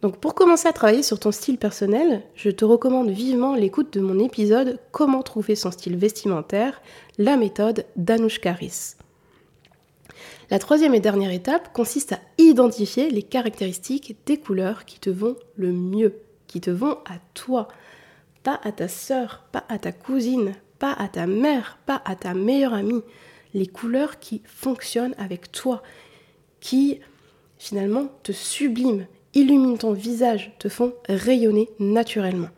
Donc 0.01 0.17
pour 0.17 0.35
commencer 0.35 0.67
à 0.67 0.73
travailler 0.73 1.03
sur 1.03 1.19
ton 1.19 1.31
style 1.31 1.57
personnel, 1.57 2.21
je 2.35 2.49
te 2.49 2.63
recommande 2.63 3.09
vivement 3.09 3.55
l'écoute 3.55 3.93
de 3.93 4.01
mon 4.01 4.19
épisode 4.19 4.79
Comment 4.91 5.23
trouver 5.23 5.55
son 5.55 5.71
style 5.71 5.97
vestimentaire, 5.97 6.81
la 7.17 7.37
méthode 7.37 7.85
d'Anouchka 7.95 8.51
Karis. 8.51 8.95
La 10.51 10.59
troisième 10.59 10.93
et 10.93 10.99
dernière 10.99 11.31
étape 11.31 11.73
consiste 11.73 12.13
à 12.13 12.19
identifier 12.37 13.09
les 13.09 13.23
caractéristiques 13.23 14.15
des 14.27 14.37
couleurs 14.37 14.85
qui 14.85 14.99
te 14.99 15.09
vont 15.09 15.37
le 15.55 15.71
mieux, 15.71 16.19
qui 16.45 16.61
te 16.61 16.69
vont 16.69 16.99
à 17.05 17.17
toi, 17.33 17.67
pas 18.43 18.59
à 18.63 18.71
ta 18.71 18.87
sœur, 18.87 19.43
pas 19.51 19.63
à 19.69 19.79
ta 19.79 19.91
cousine, 19.91 20.53
pas 20.77 20.93
à 20.93 21.07
ta 21.07 21.25
mère, 21.25 21.79
pas 21.87 22.01
à 22.05 22.15
ta 22.15 22.35
meilleure 22.35 22.75
amie. 22.75 23.01
Les 23.55 23.67
couleurs 23.67 24.19
qui 24.19 24.41
fonctionnent 24.45 25.15
avec 25.17 25.51
toi, 25.51 25.81
qui 26.59 26.99
finalement 27.57 28.09
te 28.21 28.33
subliment, 28.33 29.05
illuminent 29.33 29.77
ton 29.77 29.93
visage, 29.93 30.53
te 30.59 30.69
font 30.69 30.93
rayonner 31.07 31.69
naturellement. 31.79 32.49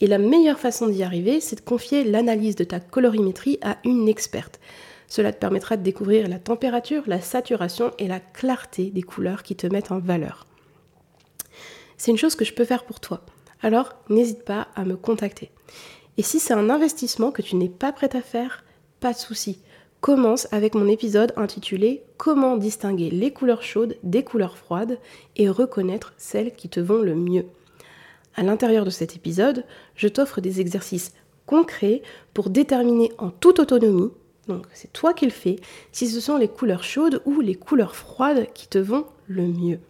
Et 0.00 0.08
la 0.08 0.18
meilleure 0.18 0.58
façon 0.58 0.88
d'y 0.88 1.04
arriver, 1.04 1.40
c'est 1.40 1.56
de 1.56 1.60
confier 1.60 2.02
l'analyse 2.02 2.56
de 2.56 2.64
ta 2.64 2.80
colorimétrie 2.80 3.60
à 3.62 3.78
une 3.84 4.08
experte. 4.08 4.58
Cela 5.06 5.32
te 5.32 5.38
permettra 5.38 5.76
de 5.76 5.84
découvrir 5.84 6.28
la 6.28 6.40
température, 6.40 7.04
la 7.06 7.20
saturation 7.20 7.92
et 7.98 8.08
la 8.08 8.18
clarté 8.18 8.90
des 8.90 9.02
couleurs 9.02 9.44
qui 9.44 9.54
te 9.54 9.68
mettent 9.68 9.92
en 9.92 10.00
valeur. 10.00 10.48
C'est 11.96 12.10
une 12.10 12.18
chose 12.18 12.34
que 12.34 12.44
je 12.44 12.54
peux 12.54 12.64
faire 12.64 12.84
pour 12.84 12.98
toi. 12.98 13.24
Alors 13.62 13.94
n'hésite 14.08 14.44
pas 14.44 14.66
à 14.74 14.84
me 14.84 14.96
contacter. 14.96 15.52
Et 16.16 16.22
si 16.22 16.40
c'est 16.40 16.54
un 16.54 16.70
investissement 16.70 17.30
que 17.30 17.42
tu 17.42 17.54
n'es 17.54 17.68
pas 17.68 17.92
prêt 17.92 18.14
à 18.16 18.20
faire, 18.20 18.64
pas 18.98 19.12
de 19.12 19.18
souci. 19.18 19.60
Commence 20.00 20.46
avec 20.52 20.76
mon 20.76 20.86
épisode 20.86 21.32
intitulé 21.36 22.04
Comment 22.18 22.56
distinguer 22.56 23.10
les 23.10 23.32
couleurs 23.32 23.64
chaudes 23.64 23.96
des 24.04 24.22
couleurs 24.22 24.56
froides 24.56 24.98
et 25.34 25.48
reconnaître 25.48 26.14
celles 26.16 26.54
qui 26.54 26.68
te 26.68 26.78
vont 26.78 27.02
le 27.02 27.16
mieux? 27.16 27.46
À 28.36 28.44
l'intérieur 28.44 28.84
de 28.84 28.90
cet 28.90 29.16
épisode, 29.16 29.64
je 29.96 30.06
t'offre 30.06 30.40
des 30.40 30.60
exercices 30.60 31.14
concrets 31.46 32.02
pour 32.32 32.48
déterminer 32.48 33.10
en 33.18 33.30
toute 33.30 33.58
autonomie, 33.58 34.12
donc 34.46 34.66
c'est 34.72 34.92
toi 34.92 35.14
qui 35.14 35.24
le 35.24 35.32
fais, 35.32 35.56
si 35.90 36.06
ce 36.06 36.20
sont 36.20 36.36
les 36.36 36.48
couleurs 36.48 36.84
chaudes 36.84 37.20
ou 37.24 37.40
les 37.40 37.56
couleurs 37.56 37.96
froides 37.96 38.46
qui 38.54 38.68
te 38.68 38.78
vont 38.78 39.04
le 39.26 39.48
mieux. 39.48 39.80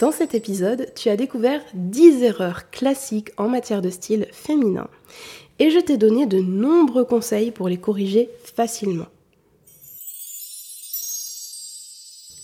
Dans 0.00 0.12
cet 0.12 0.34
épisode, 0.34 0.92
tu 0.96 1.10
as 1.10 1.16
découvert 1.16 1.62
10 1.74 2.24
erreurs 2.24 2.70
classiques 2.70 3.32
en 3.36 3.48
matière 3.48 3.82
de 3.82 3.90
style 3.90 4.26
féminin 4.32 4.88
et 5.60 5.70
je 5.70 5.78
t'ai 5.78 5.98
donné 5.98 6.26
de 6.26 6.40
nombreux 6.40 7.04
conseils 7.04 7.50
pour 7.52 7.68
les 7.68 7.76
corriger 7.76 8.30
facilement. 8.42 9.06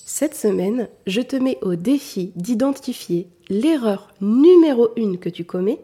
Cette 0.05 0.35
semaine, 0.35 0.89
je 1.07 1.21
te 1.21 1.37
mets 1.37 1.59
au 1.63 1.75
défi 1.75 2.33
d'identifier 2.37 3.29
l'erreur 3.49 4.15
numéro 4.21 4.91
1 4.97 5.17
que 5.17 5.29
tu 5.29 5.45
commets 5.45 5.81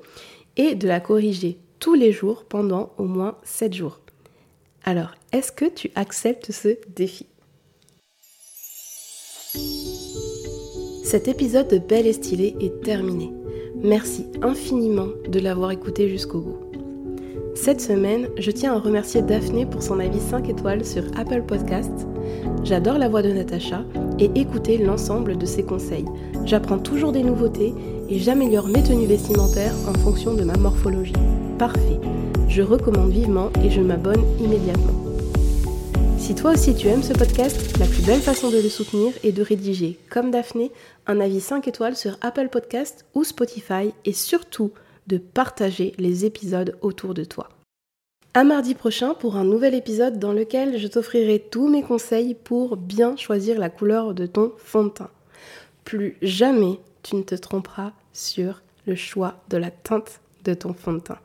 et 0.57 0.75
de 0.75 0.87
la 0.87 1.01
corriger 1.01 1.59
tous 1.81 1.95
les 1.95 2.13
jours 2.13 2.45
pendant 2.45 2.93
au 2.99 3.05
moins 3.05 3.37
7 3.45 3.75
jours. 3.75 4.01
Alors, 4.85 5.13
est-ce 5.33 5.53
que 5.53 5.67
tu 5.67 5.91
acceptes 5.95 6.53
ce 6.53 6.77
défi? 6.95 7.27
Cet 11.05 11.29
épisode 11.29 11.69
de 11.69 11.79
Belle 11.79 12.07
et 12.07 12.15
Stylée 12.15 12.57
est 12.61 12.83
terminé. 12.83 13.31
Merci 13.77 14.27
infiniment 14.41 15.09
de 15.29 15.41
l'avoir 15.41 15.73
écouté 15.73 16.09
jusqu'au 16.09 16.41
bout. 16.41 16.72
Cette 17.55 17.83
semaine, 17.83 18.29
je 18.39 18.51
tiens 18.51 18.75
à 18.75 18.79
remercier 18.79 19.21
Daphné 19.21 19.67
pour 19.67 19.83
son 19.83 20.01
avis 20.01 20.21
5 20.21 20.49
étoiles 20.49 20.85
sur 20.85 21.05
Apple 21.17 21.43
Podcasts. 21.43 22.07
J'adore 22.65 22.97
la 22.97 23.09
voix 23.09 23.23
de 23.23 23.31
Natacha 23.31 23.85
et 24.19 24.31
écouter 24.35 24.79
l'ensemble 24.79 25.37
de 25.37 25.45
ses 25.45 25.63
conseils. 25.63 26.07
J'apprends 26.47 26.79
toujours 26.79 27.13
des 27.13 27.23
nouveautés 27.23 27.75
et 28.09 28.19
j'améliore 28.19 28.69
mes 28.69 28.83
tenues 28.83 29.07
vestimentaires 29.07 29.75
en 29.87 29.93
fonction 29.95 30.35
de 30.35 30.45
ma 30.45 30.57
morphologie. 30.57 31.13
Parfait. 31.59 32.01
Je 32.49 32.63
recommande 32.63 33.11
vivement 33.11 33.51
et 33.63 33.71
je 33.71 33.83
m'abonne 33.83 34.25
immédiatement. 34.41 34.95
Si 36.19 36.35
toi 36.35 36.53
aussi 36.53 36.75
tu 36.75 36.89
aimes 36.89 37.03
ce 37.03 37.13
podcast, 37.13 37.79
la 37.79 37.87
plus 37.87 38.03
belle 38.03 38.21
façon 38.21 38.51
de 38.51 38.57
le 38.57 38.69
soutenir 38.71 39.13
est 39.25 39.33
de 39.33 39.43
rédiger, 39.43 39.99
comme 40.09 40.31
Daphné, 40.31 40.71
un 41.07 41.21
avis 41.21 41.41
5 41.41 41.69
étoiles 41.69 41.97
sur 41.97 42.17
Apple 42.23 42.49
Podcasts 42.49 43.05
ou 43.15 43.25
Spotify 43.25 43.93
et 44.05 44.13
surtout 44.13 44.71
de 45.07 45.19
partager 45.19 45.95
les 45.99 46.25
épisodes 46.25 46.77
autour 46.81 47.15
de 47.15 47.25
toi. 47.25 47.49
À 48.35 48.45
mardi 48.45 48.75
prochain 48.75 49.13
pour 49.13 49.37
un 49.37 49.45
nouvel 49.45 49.75
épisode 49.75 50.19
dans 50.19 50.33
lequel 50.33 50.79
je 50.79 50.89
t'offrirai 50.89 51.39
tous 51.39 51.69
mes 51.69 51.83
conseils 51.83 52.35
pour 52.35 52.77
bien 52.79 53.17
choisir 53.17 53.59
la 53.59 53.69
couleur 53.69 54.15
de 54.15 54.25
ton 54.25 54.53
fond 54.57 54.85
de 54.85 54.89
teint. 54.89 55.11
Plus 55.85 56.17
jamais 56.23 56.79
tu 57.03 57.17
ne 57.17 57.23
te 57.23 57.35
tromperas 57.35 57.93
sur 58.15 58.63
le 58.87 58.95
choix 58.95 59.35
de 59.51 59.59
la 59.59 59.71
teinte 59.71 60.21
de 60.45 60.55
ton 60.55 60.73
fond 60.73 60.95
de 60.95 61.01
teint. 61.01 61.19